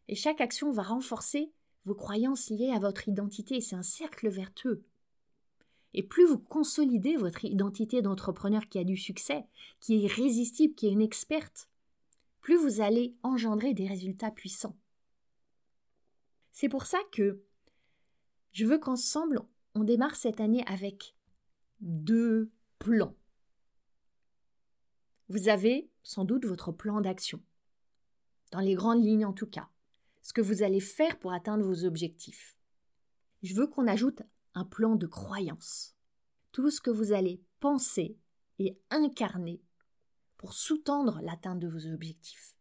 Et 0.08 0.14
chaque 0.14 0.40
action 0.40 0.72
va 0.72 0.82
renforcer 0.82 1.52
vos 1.84 1.94
croyances 1.94 2.50
liées 2.50 2.72
à 2.74 2.78
votre 2.78 3.08
identité. 3.08 3.60
C'est 3.60 3.76
un 3.76 3.82
cercle 3.82 4.28
vertueux. 4.28 4.84
Et 5.94 6.02
plus 6.02 6.26
vous 6.26 6.38
consolidez 6.38 7.16
votre 7.16 7.44
identité 7.44 8.02
d'entrepreneur 8.02 8.68
qui 8.68 8.78
a 8.78 8.84
du 8.84 8.96
succès, 8.96 9.44
qui 9.80 9.94
est 9.94 9.98
irrésistible, 9.98 10.74
qui 10.74 10.86
est 10.86 10.92
une 10.92 11.00
experte, 11.00 11.68
plus 12.40 12.56
vous 12.56 12.80
allez 12.80 13.14
engendrer 13.22 13.74
des 13.74 13.86
résultats 13.86 14.30
puissants. 14.30 14.76
C'est 16.52 16.68
pour 16.68 16.86
ça 16.86 16.98
que 17.12 17.42
je 18.52 18.66
veux 18.66 18.78
qu'ensemble, 18.78 19.40
on 19.74 19.84
démarre 19.84 20.16
cette 20.16 20.40
année 20.40 20.64
avec 20.66 21.14
deux 21.80 22.50
plans. 22.78 23.14
Vous 25.30 25.48
avez 25.48 25.88
sans 26.02 26.24
doute 26.24 26.44
votre 26.44 26.72
plan 26.72 27.00
d'action, 27.00 27.40
dans 28.50 28.58
les 28.58 28.74
grandes 28.74 29.04
lignes 29.04 29.24
en 29.24 29.32
tout 29.32 29.46
cas 29.46 29.70
ce 30.22 30.32
que 30.32 30.40
vous 30.40 30.62
allez 30.62 30.80
faire 30.80 31.18
pour 31.18 31.32
atteindre 31.32 31.64
vos 31.64 31.84
objectifs. 31.84 32.58
Je 33.42 33.54
veux 33.54 33.68
qu'on 33.68 33.86
ajoute 33.86 34.22
un 34.54 34.64
plan 34.64 34.96
de 34.96 35.06
croyance. 35.06 35.94
Tout 36.52 36.70
ce 36.70 36.80
que 36.80 36.90
vous 36.90 37.12
allez 37.12 37.42
penser 37.60 38.18
et 38.58 38.78
incarner 38.90 39.62
pour 40.36 40.52
sous-tendre 40.52 41.20
l'atteinte 41.22 41.60
de 41.60 41.68
vos 41.68 41.86
objectifs. 41.86 42.58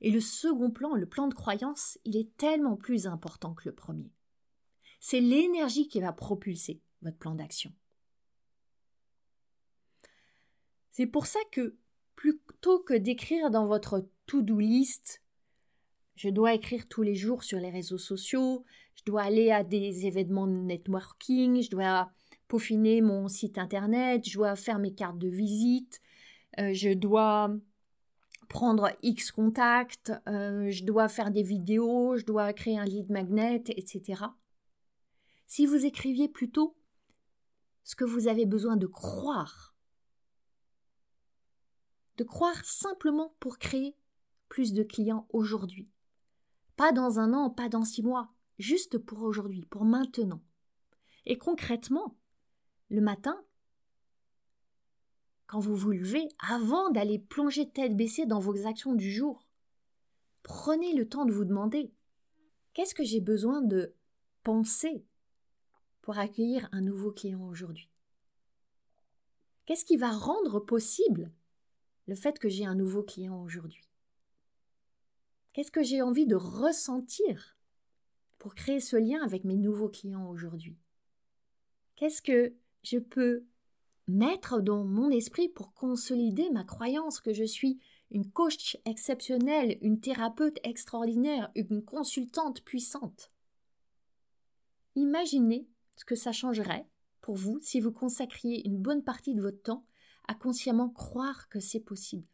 Et 0.00 0.10
le 0.10 0.20
second 0.20 0.70
plan, 0.70 0.94
le 0.94 1.08
plan 1.08 1.26
de 1.26 1.34
croyance, 1.34 1.98
il 2.04 2.16
est 2.16 2.36
tellement 2.36 2.76
plus 2.76 3.06
important 3.06 3.52
que 3.52 3.68
le 3.68 3.74
premier. 3.74 4.12
C'est 5.00 5.20
l'énergie 5.20 5.88
qui 5.88 6.00
va 6.00 6.12
propulser 6.12 6.80
votre 7.02 7.18
plan 7.18 7.34
d'action. 7.34 7.74
C'est 10.90 11.06
pour 11.06 11.26
ça 11.26 11.40
que 11.50 11.76
plutôt 12.62 12.78
que 12.78 12.94
d'écrire 12.94 13.50
dans 13.50 13.66
votre 13.66 14.06
to-do 14.26 14.60
list. 14.60 15.20
Je 16.14 16.28
dois 16.28 16.54
écrire 16.54 16.86
tous 16.88 17.02
les 17.02 17.16
jours 17.16 17.42
sur 17.42 17.58
les 17.58 17.70
réseaux 17.70 17.98
sociaux, 17.98 18.64
je 18.94 19.02
dois 19.04 19.22
aller 19.22 19.50
à 19.50 19.64
des 19.64 20.06
événements 20.06 20.46
de 20.46 20.58
networking, 20.58 21.60
je 21.60 21.70
dois 21.70 22.12
peaufiner 22.46 23.00
mon 23.00 23.26
site 23.26 23.58
internet, 23.58 24.28
je 24.28 24.34
dois 24.34 24.54
faire 24.54 24.78
mes 24.78 24.94
cartes 24.94 25.18
de 25.18 25.26
visite, 25.26 26.00
euh, 26.60 26.72
je 26.72 26.90
dois 26.90 27.52
prendre 28.48 28.92
X 29.02 29.32
contacts, 29.32 30.12
euh, 30.28 30.70
je 30.70 30.84
dois 30.84 31.08
faire 31.08 31.32
des 31.32 31.42
vidéos, 31.42 32.16
je 32.16 32.24
dois 32.24 32.52
créer 32.52 32.78
un 32.78 32.84
lead 32.84 33.10
magnet, 33.10 33.64
etc. 33.70 34.22
Si 35.48 35.66
vous 35.66 35.84
écriviez 35.84 36.28
plutôt 36.28 36.76
ce 37.82 37.96
que 37.96 38.04
vous 38.04 38.28
avez 38.28 38.46
besoin 38.46 38.76
de 38.76 38.86
croire, 38.86 39.71
de 42.16 42.24
croire 42.24 42.64
simplement 42.64 43.34
pour 43.40 43.58
créer 43.58 43.96
plus 44.48 44.72
de 44.72 44.82
clients 44.82 45.26
aujourd'hui, 45.30 45.88
pas 46.76 46.92
dans 46.92 47.18
un 47.18 47.32
an, 47.32 47.50
pas 47.50 47.68
dans 47.68 47.84
six 47.84 48.02
mois, 48.02 48.32
juste 48.58 48.98
pour 48.98 49.22
aujourd'hui, 49.22 49.64
pour 49.66 49.84
maintenant. 49.84 50.42
Et 51.24 51.38
concrètement, 51.38 52.18
le 52.90 53.00
matin, 53.00 53.42
quand 55.46 55.60
vous 55.60 55.76
vous 55.76 55.92
levez, 55.92 56.28
avant 56.38 56.90
d'aller 56.90 57.18
plonger 57.18 57.70
tête 57.70 57.96
baissée 57.96 58.26
dans 58.26 58.40
vos 58.40 58.66
actions 58.66 58.94
du 58.94 59.10
jour, 59.10 59.46
prenez 60.42 60.94
le 60.94 61.08
temps 61.08 61.24
de 61.24 61.32
vous 61.32 61.44
demander 61.44 61.92
qu'est-ce 62.72 62.94
que 62.94 63.04
j'ai 63.04 63.20
besoin 63.20 63.62
de 63.62 63.94
penser 64.42 65.06
pour 66.00 66.18
accueillir 66.18 66.68
un 66.72 66.80
nouveau 66.80 67.12
client 67.12 67.46
aujourd'hui? 67.46 67.88
Qu'est-ce 69.64 69.84
qui 69.84 69.96
va 69.96 70.10
rendre 70.10 70.58
possible 70.58 71.32
le 72.06 72.14
fait 72.14 72.38
que 72.38 72.48
j'ai 72.48 72.64
un 72.64 72.74
nouveau 72.74 73.02
client 73.02 73.42
aujourd'hui. 73.42 73.88
Qu'est-ce 75.52 75.70
que 75.70 75.82
j'ai 75.82 76.02
envie 76.02 76.26
de 76.26 76.34
ressentir 76.34 77.56
pour 78.38 78.54
créer 78.54 78.80
ce 78.80 78.96
lien 78.96 79.22
avec 79.22 79.44
mes 79.44 79.58
nouveaux 79.58 79.88
clients 79.88 80.28
aujourd'hui? 80.28 80.78
Qu'est-ce 81.96 82.22
que 82.22 82.54
je 82.82 82.98
peux 82.98 83.44
mettre 84.08 84.60
dans 84.60 84.84
mon 84.84 85.10
esprit 85.10 85.48
pour 85.48 85.74
consolider 85.74 86.50
ma 86.50 86.64
croyance 86.64 87.20
que 87.20 87.32
je 87.32 87.44
suis 87.44 87.78
une 88.10 88.30
coach 88.30 88.76
exceptionnelle, 88.84 89.78
une 89.80 90.00
thérapeute 90.00 90.58
extraordinaire, 90.64 91.50
une 91.54 91.84
consultante 91.84 92.64
puissante? 92.64 93.30
Imaginez 94.96 95.68
ce 95.96 96.04
que 96.04 96.16
ça 96.16 96.32
changerait 96.32 96.86
pour 97.20 97.36
vous 97.36 97.58
si 97.60 97.80
vous 97.80 97.92
consacriez 97.92 98.66
une 98.66 98.78
bonne 98.78 99.04
partie 99.04 99.34
de 99.34 99.42
votre 99.42 99.62
temps 99.62 99.86
à 100.28 100.34
consciemment 100.34 100.88
croire 100.88 101.48
que 101.48 101.60
c'est 101.60 101.80
possible. 101.80 102.26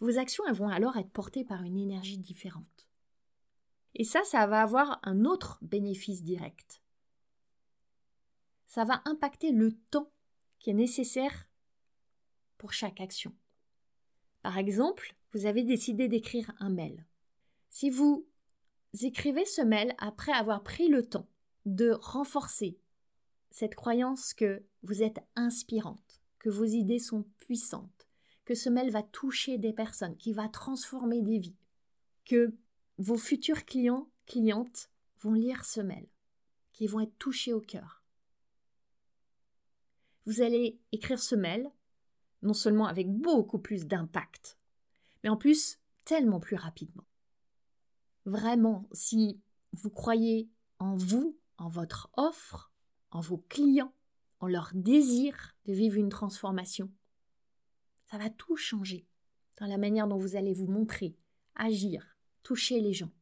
Vos 0.00 0.18
actions 0.18 0.44
vont 0.52 0.68
alors 0.68 0.96
être 0.96 1.10
portées 1.10 1.44
par 1.44 1.62
une 1.62 1.78
énergie 1.78 2.18
différente. 2.18 2.88
Et 3.94 4.04
ça, 4.04 4.24
ça 4.24 4.46
va 4.46 4.62
avoir 4.62 4.98
un 5.02 5.24
autre 5.24 5.58
bénéfice 5.62 6.22
direct. 6.22 6.82
Ça 8.66 8.84
va 8.84 9.02
impacter 9.04 9.52
le 9.52 9.72
temps 9.90 10.10
qui 10.58 10.70
est 10.70 10.74
nécessaire 10.74 11.48
pour 12.58 12.72
chaque 12.72 13.00
action. 13.00 13.32
Par 14.42 14.58
exemple, 14.58 15.14
vous 15.32 15.46
avez 15.46 15.64
décidé 15.64 16.08
d'écrire 16.08 16.52
un 16.58 16.70
mail. 16.70 17.06
Si 17.70 17.88
vous 17.88 18.26
écrivez 19.02 19.44
ce 19.44 19.62
mail 19.62 19.94
après 19.98 20.32
avoir 20.32 20.62
pris 20.62 20.88
le 20.88 21.08
temps 21.08 21.28
de 21.66 21.92
renforcer 21.92 22.78
cette 23.50 23.74
croyance 23.74 24.34
que 24.34 24.64
vous 24.82 25.02
êtes 25.02 25.20
inspirante, 25.36 26.03
que 26.44 26.50
vos 26.50 26.66
idées 26.66 26.98
sont 26.98 27.24
puissantes, 27.38 28.06
que 28.44 28.54
ce 28.54 28.68
mail 28.68 28.90
va 28.90 29.02
toucher 29.02 29.56
des 29.56 29.72
personnes, 29.72 30.14
qui 30.18 30.34
va 30.34 30.46
transformer 30.46 31.22
des 31.22 31.38
vies, 31.38 31.56
que 32.26 32.54
vos 32.98 33.16
futurs 33.16 33.64
clients, 33.64 34.10
clientes 34.26 34.90
vont 35.20 35.32
lire 35.32 35.64
ce 35.64 35.80
mail, 35.80 36.06
qui 36.74 36.86
vont 36.86 37.00
être 37.00 37.16
touchés 37.18 37.54
au 37.54 37.62
cœur. 37.62 38.02
vous 40.26 40.42
allez 40.42 40.78
écrire 40.92 41.18
ce 41.18 41.34
mail, 41.34 41.70
non 42.42 42.52
seulement 42.52 42.88
avec 42.88 43.10
beaucoup 43.10 43.58
plus 43.58 43.86
d'impact, 43.86 44.58
mais 45.22 45.30
en 45.30 45.38
plus 45.38 45.78
tellement 46.04 46.40
plus 46.40 46.56
rapidement. 46.56 47.06
Vraiment, 48.26 48.86
si 48.92 49.40
vous 49.72 49.88
croyez 49.88 50.50
en 50.78 50.94
vous, 50.94 51.38
en 51.56 51.70
votre 51.70 52.10
offre, 52.18 52.70
en 53.12 53.20
vos 53.20 53.38
clients, 53.48 53.94
leur 54.46 54.70
désir 54.74 55.54
de 55.66 55.72
vivre 55.72 55.96
une 55.96 56.08
transformation, 56.08 56.90
ça 58.06 58.18
va 58.18 58.30
tout 58.30 58.56
changer 58.56 59.06
dans 59.58 59.66
la 59.66 59.78
manière 59.78 60.08
dont 60.08 60.16
vous 60.16 60.36
allez 60.36 60.52
vous 60.52 60.66
montrer, 60.66 61.16
agir, 61.54 62.16
toucher 62.42 62.80
les 62.80 62.92
gens. 62.92 63.12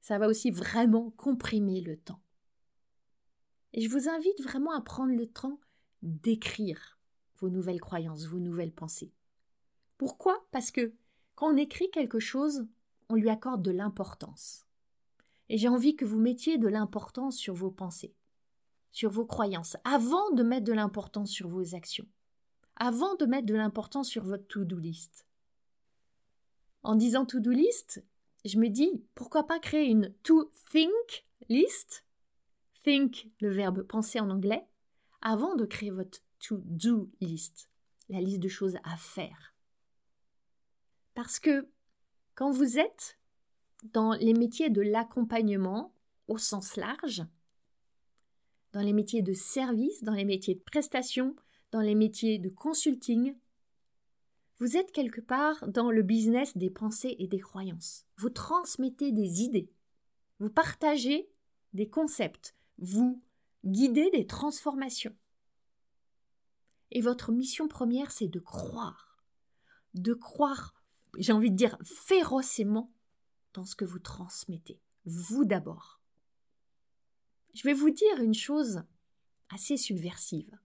Ça 0.00 0.18
va 0.18 0.28
aussi 0.28 0.50
vraiment 0.50 1.10
comprimer 1.10 1.80
le 1.80 1.96
temps. 1.96 2.20
Et 3.72 3.82
je 3.82 3.90
vous 3.90 4.08
invite 4.08 4.40
vraiment 4.42 4.72
à 4.72 4.80
prendre 4.80 5.14
le 5.14 5.26
temps 5.26 5.60
d'écrire 6.02 6.98
vos 7.36 7.50
nouvelles 7.50 7.80
croyances, 7.80 8.26
vos 8.26 8.38
nouvelles 8.38 8.72
pensées. 8.72 9.12
Pourquoi? 9.96 10.46
Parce 10.50 10.70
que 10.70 10.94
quand 11.34 11.52
on 11.52 11.56
écrit 11.56 11.90
quelque 11.90 12.20
chose, 12.20 12.66
on 13.08 13.14
lui 13.14 13.28
accorde 13.28 13.62
de 13.62 13.70
l'importance. 13.70 14.66
Et 15.48 15.58
j'ai 15.58 15.68
envie 15.68 15.96
que 15.96 16.04
vous 16.04 16.20
mettiez 16.20 16.58
de 16.58 16.68
l'importance 16.68 17.36
sur 17.36 17.54
vos 17.54 17.70
pensées, 17.70 18.14
sur 18.90 19.10
vos 19.10 19.26
croyances, 19.26 19.76
avant 19.84 20.30
de 20.32 20.42
mettre 20.42 20.64
de 20.64 20.72
l'importance 20.72 21.30
sur 21.30 21.48
vos 21.48 21.74
actions, 21.74 22.06
avant 22.76 23.14
de 23.16 23.26
mettre 23.26 23.46
de 23.46 23.54
l'importance 23.54 24.08
sur 24.08 24.24
votre 24.24 24.46
to-do 24.46 24.78
list. 24.78 25.26
En 26.82 26.94
disant 26.94 27.26
to-do 27.26 27.50
list, 27.50 28.04
je 28.44 28.58
me 28.58 28.68
dis 28.68 29.04
pourquoi 29.14 29.46
pas 29.46 29.58
créer 29.58 29.86
une 29.88 30.14
to-think 30.22 31.26
list? 31.48 32.04
Think, 32.84 33.30
le 33.40 33.50
verbe 33.50 33.82
penser 33.82 34.20
en 34.20 34.30
anglais, 34.30 34.66
avant 35.20 35.56
de 35.56 35.64
créer 35.64 35.90
votre 35.90 36.20
to-do 36.38 37.10
list, 37.20 37.68
la 38.08 38.20
liste 38.20 38.40
de 38.40 38.48
choses 38.48 38.76
à 38.84 38.96
faire. 38.96 39.54
Parce 41.14 41.40
que 41.40 41.68
quand 42.34 42.50
vous 42.50 42.78
êtes 42.78 43.18
dans 43.92 44.12
les 44.12 44.34
métiers 44.34 44.70
de 44.70 44.80
l'accompagnement 44.80 45.92
au 46.28 46.38
sens 46.38 46.76
large, 46.76 47.26
dans 48.78 48.84
les 48.84 48.92
métiers 48.92 49.22
de 49.22 49.32
service, 49.32 50.04
dans 50.04 50.12
les 50.12 50.24
métiers 50.24 50.54
de 50.54 50.60
prestation, 50.60 51.34
dans 51.72 51.80
les 51.80 51.96
métiers 51.96 52.38
de 52.38 52.48
consulting, 52.48 53.34
vous 54.58 54.76
êtes 54.76 54.92
quelque 54.92 55.20
part 55.20 55.66
dans 55.66 55.90
le 55.90 56.04
business 56.04 56.56
des 56.56 56.70
pensées 56.70 57.16
et 57.18 57.26
des 57.26 57.40
croyances. 57.40 58.06
Vous 58.18 58.30
transmettez 58.30 59.10
des 59.10 59.42
idées. 59.42 59.72
Vous 60.38 60.48
partagez 60.48 61.28
des 61.72 61.88
concepts. 61.88 62.54
Vous 62.78 63.20
guidez 63.64 64.12
des 64.12 64.28
transformations. 64.28 65.16
Et 66.92 67.00
votre 67.00 67.32
mission 67.32 67.66
première, 67.66 68.12
c'est 68.12 68.28
de 68.28 68.38
croire. 68.38 69.24
De 69.94 70.14
croire 70.14 70.72
j'ai 71.18 71.32
envie 71.32 71.50
de 71.50 71.56
dire, 71.56 71.76
férocement 71.82 72.92
dans 73.54 73.64
ce 73.64 73.74
que 73.74 73.84
vous 73.84 73.98
transmettez. 73.98 74.80
Vous 75.04 75.44
d'abord. 75.44 75.97
Je 77.58 77.64
vais 77.64 77.74
vous 77.74 77.90
dire 77.90 78.20
une 78.20 78.34
chose 78.34 78.84
assez 79.48 79.76
subversive. 79.76 80.56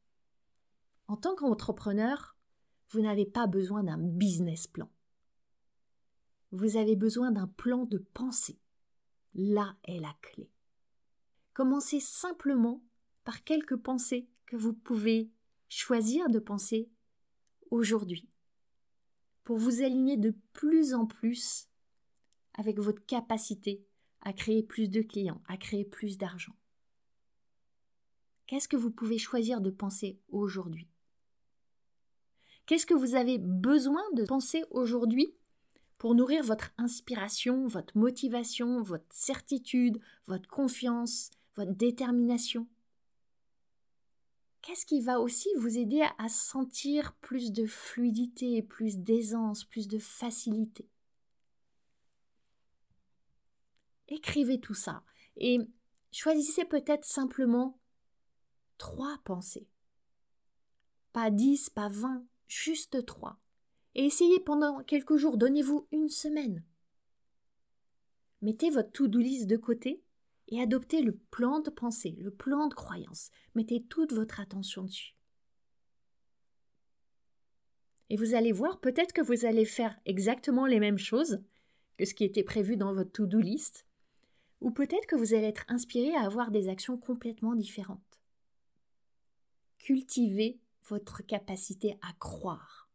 En 1.07 1.17
tant 1.17 1.33
qu'entrepreneur, 1.33 2.37
vous 2.91 3.01
n'avez 3.01 3.25
pas 3.25 3.47
besoin 3.47 3.83
d'un 3.83 3.97
business 3.97 4.67
plan. 4.67 4.91
Vous 6.51 6.77
avez 6.77 6.95
besoin 6.95 7.31
d'un 7.31 7.47
plan 7.47 7.85
de 7.85 7.97
pensée. 7.97 8.59
Là 9.33 9.75
est 9.85 9.99
la 9.99 10.15
clé. 10.21 10.51
Commencez 11.53 11.99
simplement 11.99 12.83
par 13.23 13.43
quelques 13.43 13.77
pensées 13.77 14.29
que 14.45 14.55
vous 14.55 14.73
pouvez 14.73 15.31
choisir 15.69 16.29
de 16.29 16.37
penser 16.37 16.91
aujourd'hui 17.71 18.29
pour 19.43 19.57
vous 19.57 19.81
aligner 19.81 20.17
de 20.17 20.35
plus 20.51 20.93
en 20.93 21.07
plus 21.07 21.69
avec 22.53 22.77
votre 22.77 23.03
capacité 23.03 23.83
à 24.21 24.31
créer 24.31 24.61
plus 24.61 24.91
de 24.91 25.01
clients, 25.01 25.41
à 25.47 25.57
créer 25.57 25.85
plus 25.85 26.19
d'argent. 26.19 26.53
Qu'est-ce 28.47 28.67
que 28.67 28.77
vous 28.77 28.91
pouvez 28.91 29.17
choisir 29.17 29.61
de 29.61 29.69
penser 29.69 30.19
aujourd'hui? 30.29 30.87
Qu'est-ce 32.65 32.85
que 32.85 32.93
vous 32.93 33.15
avez 33.15 33.37
besoin 33.37 34.03
de 34.13 34.25
penser 34.25 34.63
aujourd'hui 34.71 35.33
pour 35.97 36.15
nourrir 36.15 36.43
votre 36.43 36.71
inspiration, 36.77 37.67
votre 37.67 37.97
motivation, 37.97 38.81
votre 38.81 39.05
certitude, 39.09 39.99
votre 40.27 40.47
confiance, 40.47 41.29
votre 41.55 41.73
détermination? 41.73 42.67
Qu'est-ce 44.61 44.85
qui 44.85 45.01
va 45.01 45.19
aussi 45.19 45.49
vous 45.57 45.77
aider 45.77 46.03
à 46.17 46.29
sentir 46.29 47.13
plus 47.15 47.51
de 47.51 47.65
fluidité, 47.65 48.61
plus 48.61 48.97
d'aisance, 48.97 49.65
plus 49.65 49.89
de 49.89 49.97
facilité? 49.99 50.87
Écrivez 54.07 54.59
tout 54.59 54.73
ça 54.73 55.03
et 55.35 55.59
choisissez 56.11 56.63
peut-être 56.63 57.03
simplement 57.03 57.77
trois 58.77 59.19
pensées. 59.23 59.67
Pas 61.11 61.29
dix, 61.29 61.69
pas 61.69 61.89
vingt, 61.89 62.25
juste 62.47 63.05
trois. 63.05 63.39
Et 63.95 64.05
essayez 64.05 64.39
pendant 64.39 64.83
quelques 64.83 65.17
jours, 65.17 65.37
donnez-vous 65.37 65.87
une 65.91 66.09
semaine. 66.09 66.63
Mettez 68.41 68.69
votre 68.69 68.91
to-do 68.91 69.19
list 69.19 69.47
de 69.47 69.57
côté 69.57 70.03
et 70.47 70.61
adoptez 70.61 71.01
le 71.01 71.15
plan 71.15 71.59
de 71.59 71.69
pensée, 71.69 72.15
le 72.19 72.31
plan 72.31 72.67
de 72.67 72.73
croyance. 72.73 73.29
Mettez 73.55 73.83
toute 73.83 74.13
votre 74.13 74.39
attention 74.39 74.83
dessus. 74.83 75.15
Et 78.09 78.17
vous 78.17 78.35
allez 78.35 78.51
voir, 78.51 78.79
peut-être 78.79 79.13
que 79.13 79.21
vous 79.21 79.45
allez 79.45 79.65
faire 79.65 79.97
exactement 80.05 80.65
les 80.65 80.79
mêmes 80.79 80.97
choses 80.97 81.41
que 81.97 82.05
ce 82.05 82.13
qui 82.13 82.23
était 82.23 82.43
prévu 82.43 82.75
dans 82.75 82.93
votre 82.93 83.11
to-do 83.11 83.39
list, 83.39 83.85
ou 84.61 84.71
peut-être 84.71 85.07
que 85.07 85.15
vous 85.15 85.33
allez 85.33 85.47
être 85.47 85.65
inspiré 85.67 86.13
à 86.15 86.25
avoir 86.25 86.51
des 86.51 86.69
actions 86.69 86.97
complètement 86.97 87.55
différentes. 87.55 88.12
Cultivez 89.83 90.61
votre 90.87 91.23
capacité 91.23 91.97
à 92.01 92.13
croire, 92.13 92.89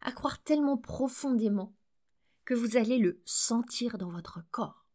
à 0.00 0.12
croire 0.12 0.40
tellement 0.44 0.76
profondément 0.76 1.74
que 2.44 2.54
vous 2.54 2.76
allez 2.76 2.98
le 2.98 3.20
sentir 3.24 3.98
dans 3.98 4.10
votre 4.10 4.38
corps, 4.52 4.86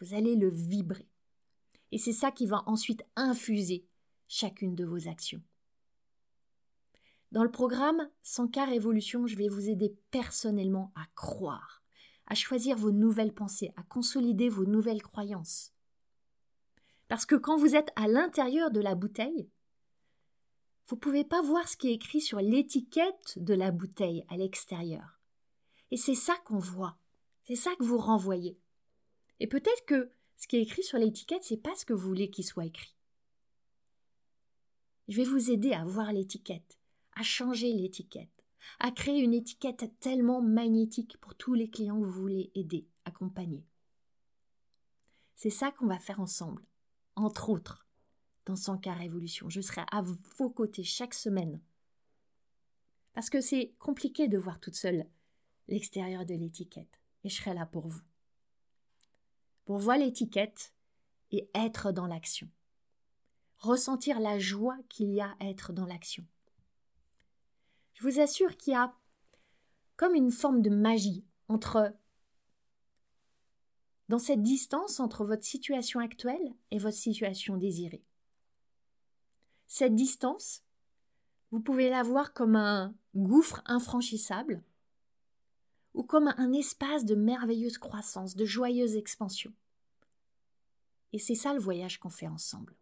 vous 0.00 0.14
allez 0.14 0.36
le 0.36 0.48
vibrer. 0.48 1.08
Et 1.90 1.98
c'est 1.98 2.12
ça 2.12 2.30
qui 2.30 2.46
va 2.46 2.62
ensuite 2.66 3.02
infuser 3.16 3.88
chacune 4.28 4.76
de 4.76 4.84
vos 4.84 5.08
actions. 5.08 5.42
Dans 7.32 7.42
le 7.42 7.50
programme 7.50 8.08
100K 8.24 8.68
Révolution, 8.68 9.26
je 9.26 9.34
vais 9.34 9.48
vous 9.48 9.68
aider 9.68 9.96
personnellement 10.12 10.92
à 10.94 11.06
croire, 11.16 11.82
à 12.28 12.36
choisir 12.36 12.76
vos 12.76 12.92
nouvelles 12.92 13.34
pensées, 13.34 13.72
à 13.74 13.82
consolider 13.82 14.48
vos 14.48 14.64
nouvelles 14.64 15.02
croyances. 15.02 15.72
Parce 17.08 17.26
que 17.26 17.34
quand 17.34 17.56
vous 17.56 17.74
êtes 17.74 17.90
à 17.96 18.06
l'intérieur 18.06 18.70
de 18.70 18.80
la 18.80 18.94
bouteille, 18.94 19.50
vous 20.88 20.96
ne 20.96 21.00
pouvez 21.00 21.24
pas 21.24 21.42
voir 21.42 21.68
ce 21.68 21.76
qui 21.76 21.88
est 21.88 21.94
écrit 21.94 22.22
sur 22.22 22.40
l'étiquette 22.40 23.34
de 23.36 23.52
la 23.52 23.70
bouteille 23.70 24.24
à 24.28 24.38
l'extérieur. 24.38 25.20
Et 25.90 25.98
c'est 25.98 26.14
ça 26.14 26.34
qu'on 26.46 26.58
voit. 26.58 26.96
C'est 27.44 27.56
ça 27.56 27.74
que 27.76 27.84
vous 27.84 27.98
renvoyez. 27.98 28.58
Et 29.38 29.46
peut-être 29.46 29.84
que 29.84 30.10
ce 30.36 30.46
qui 30.46 30.56
est 30.56 30.62
écrit 30.62 30.82
sur 30.82 30.98
l'étiquette, 30.98 31.44
c'est 31.44 31.58
pas 31.58 31.74
ce 31.74 31.84
que 31.84 31.92
vous 31.92 32.08
voulez 32.08 32.30
qu'il 32.30 32.44
soit 32.44 32.64
écrit. 32.64 32.94
Je 35.08 35.16
vais 35.18 35.24
vous 35.24 35.50
aider 35.50 35.72
à 35.72 35.84
voir 35.84 36.12
l'étiquette, 36.12 36.78
à 37.16 37.22
changer 37.22 37.72
l'étiquette, 37.72 38.44
à 38.78 38.90
créer 38.90 39.20
une 39.20 39.34
étiquette 39.34 39.92
tellement 40.00 40.40
magnétique 40.40 41.18
pour 41.18 41.34
tous 41.34 41.52
les 41.52 41.68
clients 41.68 41.98
que 42.00 42.04
vous 42.04 42.20
voulez 42.20 42.50
aider, 42.54 42.86
accompagner. 43.04 43.66
C'est 45.34 45.50
ça 45.50 45.70
qu'on 45.70 45.86
va 45.86 45.98
faire 45.98 46.20
ensemble, 46.20 46.66
entre 47.14 47.50
autres, 47.50 47.87
dans 48.48 48.56
100 48.56 48.78
cas 48.78 48.94
Révolution. 48.94 49.48
Je 49.48 49.60
serai 49.60 49.82
à 49.92 50.02
vos 50.02 50.50
côtés 50.50 50.84
chaque 50.84 51.14
semaine. 51.14 51.60
Parce 53.14 53.30
que 53.30 53.40
c'est 53.40 53.74
compliqué 53.78 54.28
de 54.28 54.38
voir 54.38 54.60
toute 54.60 54.76
seule 54.76 55.06
l'extérieur 55.68 56.24
de 56.24 56.34
l'étiquette, 56.34 57.00
et 57.24 57.28
je 57.28 57.36
serai 57.36 57.54
là 57.54 57.66
pour 57.66 57.86
vous 57.86 58.00
pour 59.68 59.76
voir 59.76 59.98
l'étiquette 59.98 60.72
et 61.30 61.50
être 61.54 61.92
dans 61.92 62.06
l'action. 62.06 62.48
Ressentir 63.58 64.18
la 64.18 64.38
joie 64.38 64.78
qu'il 64.88 65.12
y 65.12 65.20
a 65.20 65.36
à 65.40 65.44
être 65.44 65.74
dans 65.74 65.84
l'action. 65.84 66.24
Je 67.92 68.02
vous 68.02 68.18
assure 68.18 68.56
qu'il 68.56 68.72
y 68.72 68.76
a 68.76 68.96
comme 69.96 70.14
une 70.14 70.30
forme 70.30 70.62
de 70.62 70.70
magie 70.70 71.26
entre 71.48 71.94
dans 74.08 74.18
cette 74.18 74.42
distance 74.42 75.00
entre 75.00 75.26
votre 75.26 75.44
situation 75.44 76.00
actuelle 76.00 76.54
et 76.70 76.78
votre 76.78 76.96
situation 76.96 77.58
désirée. 77.58 78.06
Cette 79.68 79.94
distance, 79.94 80.64
vous 81.50 81.60
pouvez 81.60 81.90
la 81.90 82.02
voir 82.02 82.32
comme 82.32 82.56
un 82.56 82.94
gouffre 83.14 83.62
infranchissable 83.66 84.62
ou 85.92 86.02
comme 86.02 86.32
un 86.36 86.52
espace 86.52 87.04
de 87.04 87.14
merveilleuse 87.14 87.76
croissance, 87.76 88.34
de 88.34 88.44
joyeuse 88.44 88.96
expansion. 88.96 89.52
Et 91.12 91.18
c'est 91.18 91.34
ça 91.34 91.52
le 91.52 91.60
voyage 91.60 92.00
qu'on 92.00 92.10
fait 92.10 92.28
ensemble. 92.28 92.74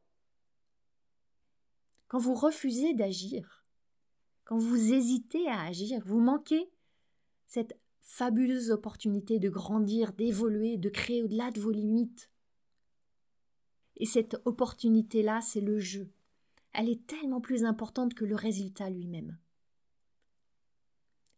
quand 2.08 2.18
vous 2.18 2.34
refusez 2.34 2.94
d'agir, 2.94 3.64
quand 4.44 4.58
vous 4.58 4.92
hésitez 4.92 5.48
à 5.48 5.62
agir, 5.62 6.00
vous 6.04 6.20
manquez 6.20 6.70
cette 7.48 7.76
fabuleuse 8.00 8.70
opportunité 8.70 9.40
de 9.40 9.48
grandir, 9.48 10.12
d'évoluer, 10.12 10.76
de 10.76 10.88
créer 10.88 11.24
au-delà 11.24 11.50
de 11.50 11.60
vos 11.60 11.72
limites. 11.72 12.30
Et 13.96 14.06
cette 14.06 14.36
opportunité-là, 14.44 15.40
c'est 15.40 15.60
le 15.60 15.80
jeu. 15.80 16.12
Elle 16.78 16.90
est 16.90 17.06
tellement 17.06 17.40
plus 17.40 17.64
importante 17.64 18.12
que 18.12 18.26
le 18.26 18.34
résultat 18.34 18.90
lui-même. 18.90 19.38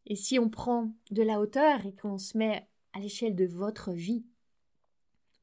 Et 0.06 0.16
si 0.16 0.36
on 0.36 0.50
prend 0.50 0.92
de 1.12 1.22
la 1.22 1.38
hauteur 1.38 1.86
et 1.86 1.94
qu'on 1.94 2.18
se 2.18 2.36
met 2.36 2.68
à 2.92 2.98
l'échelle 2.98 3.36
de 3.36 3.46
votre 3.46 3.92
vie, 3.92 4.26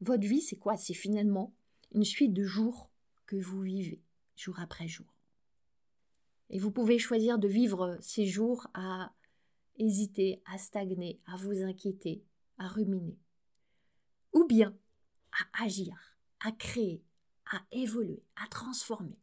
votre 0.02 0.28
vie, 0.28 0.42
c'est 0.42 0.58
quoi? 0.58 0.76
C'est 0.76 0.94
finalement 0.94 1.56
une 1.94 2.04
suite 2.04 2.34
de 2.34 2.44
jours 2.44 2.92
que 3.26 3.38
vous 3.38 3.62
vivez, 3.62 4.04
jour 4.36 4.60
après 4.60 4.90
jour. 4.90 5.16
Et 6.50 6.60
vous 6.60 6.72
pouvez 6.72 7.00
choisir 7.00 7.40
de 7.40 7.48
vivre 7.48 7.98
ces 8.02 8.26
jours 8.26 8.68
à 8.74 9.14
hésiter, 9.78 10.42
à 10.44 10.58
stagner, 10.58 11.22
à 11.26 11.38
vous 11.38 11.64
inquiéter, 11.64 12.22
à 12.58 12.68
ruminer. 12.68 13.18
Ou 14.34 14.46
bien 14.46 14.78
à 15.32 15.64
agir, 15.64 16.18
à 16.42 16.52
créer, 16.52 17.02
à 17.50 17.66
évoluer, 17.72 18.26
à 18.36 18.50
transformer. 18.50 19.22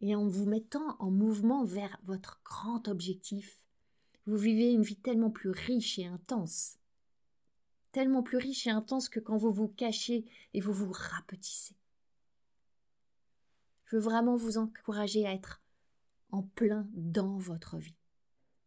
Et 0.00 0.14
en 0.14 0.26
vous 0.26 0.46
mettant 0.46 0.96
en 0.98 1.10
mouvement 1.10 1.64
vers 1.64 1.98
votre 2.04 2.40
grand 2.44 2.88
objectif, 2.88 3.66
vous 4.26 4.38
vivez 4.38 4.72
une 4.72 4.82
vie 4.82 4.96
tellement 4.96 5.30
plus 5.30 5.50
riche 5.50 5.98
et 5.98 6.06
intense. 6.06 6.78
Tellement 7.92 8.22
plus 8.22 8.38
riche 8.38 8.66
et 8.66 8.70
intense 8.70 9.08
que 9.08 9.20
quand 9.20 9.36
vous 9.36 9.52
vous 9.52 9.68
cachez 9.68 10.24
et 10.54 10.60
vous 10.60 10.72
vous 10.72 10.92
rapetissez. 10.92 11.74
Je 13.86 13.96
veux 13.96 14.02
vraiment 14.02 14.36
vous 14.36 14.56
encourager 14.56 15.26
à 15.26 15.32
être 15.32 15.60
en 16.30 16.42
plein 16.42 16.86
dans 16.92 17.38
votre 17.38 17.76
vie. 17.76 17.96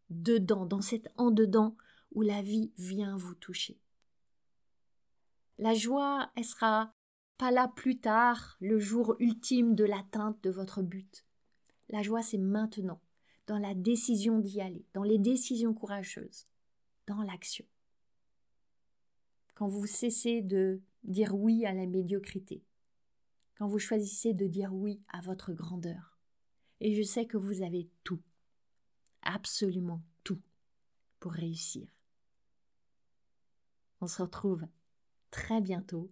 Dedans, 0.10 0.66
dans 0.66 0.82
cet 0.82 1.08
en-dedans 1.18 1.78
où 2.12 2.22
la 2.22 2.42
vie 2.42 2.72
vient 2.78 3.16
vous 3.16 3.34
toucher. 3.36 3.80
La 5.60 5.74
joie, 5.74 6.30
elle 6.36 6.44
sera 6.44 6.94
pas 7.38 7.52
là 7.52 7.68
plus 7.68 8.00
tard, 8.00 8.58
le 8.60 8.80
jour 8.80 9.16
ultime 9.20 9.76
de 9.76 9.84
l'atteinte 9.84 10.42
de 10.44 10.50
votre 10.50 10.82
but. 10.82 11.26
La 11.90 12.02
joie, 12.02 12.22
c'est 12.22 12.38
maintenant, 12.38 13.02
dans 13.48 13.58
la 13.58 13.74
décision 13.74 14.40
d'y 14.40 14.62
aller, 14.62 14.86
dans 14.94 15.04
les 15.04 15.18
décisions 15.18 15.74
courageuses, 15.74 16.48
dans 17.08 17.22
l'action. 17.22 17.66
Quand 19.56 19.68
vous 19.68 19.86
cessez 19.86 20.42
de 20.42 20.82
dire 21.04 21.36
oui 21.36 21.66
à 21.66 21.74
la 21.74 21.86
médiocrité, 21.86 22.64
quand 23.58 23.68
vous 23.68 23.80
choisissez 23.80 24.34
de 24.34 24.48
dire 24.48 24.74
oui 24.74 25.02
à 25.10 25.22
votre 25.22 25.54
grandeur. 25.54 26.18
Et 26.80 26.94
je 26.96 27.02
sais 27.02 27.26
que 27.26 27.38
vous 27.38 27.62
avez 27.62 27.90
tout, 28.04 28.22
absolument 29.22 30.02
tout, 30.24 30.42
pour 31.20 31.32
réussir. 31.32 31.88
On 34.02 34.08
se 34.08 34.22
retrouve 34.22 34.66
très 35.32 35.62
bientôt. 35.62 36.12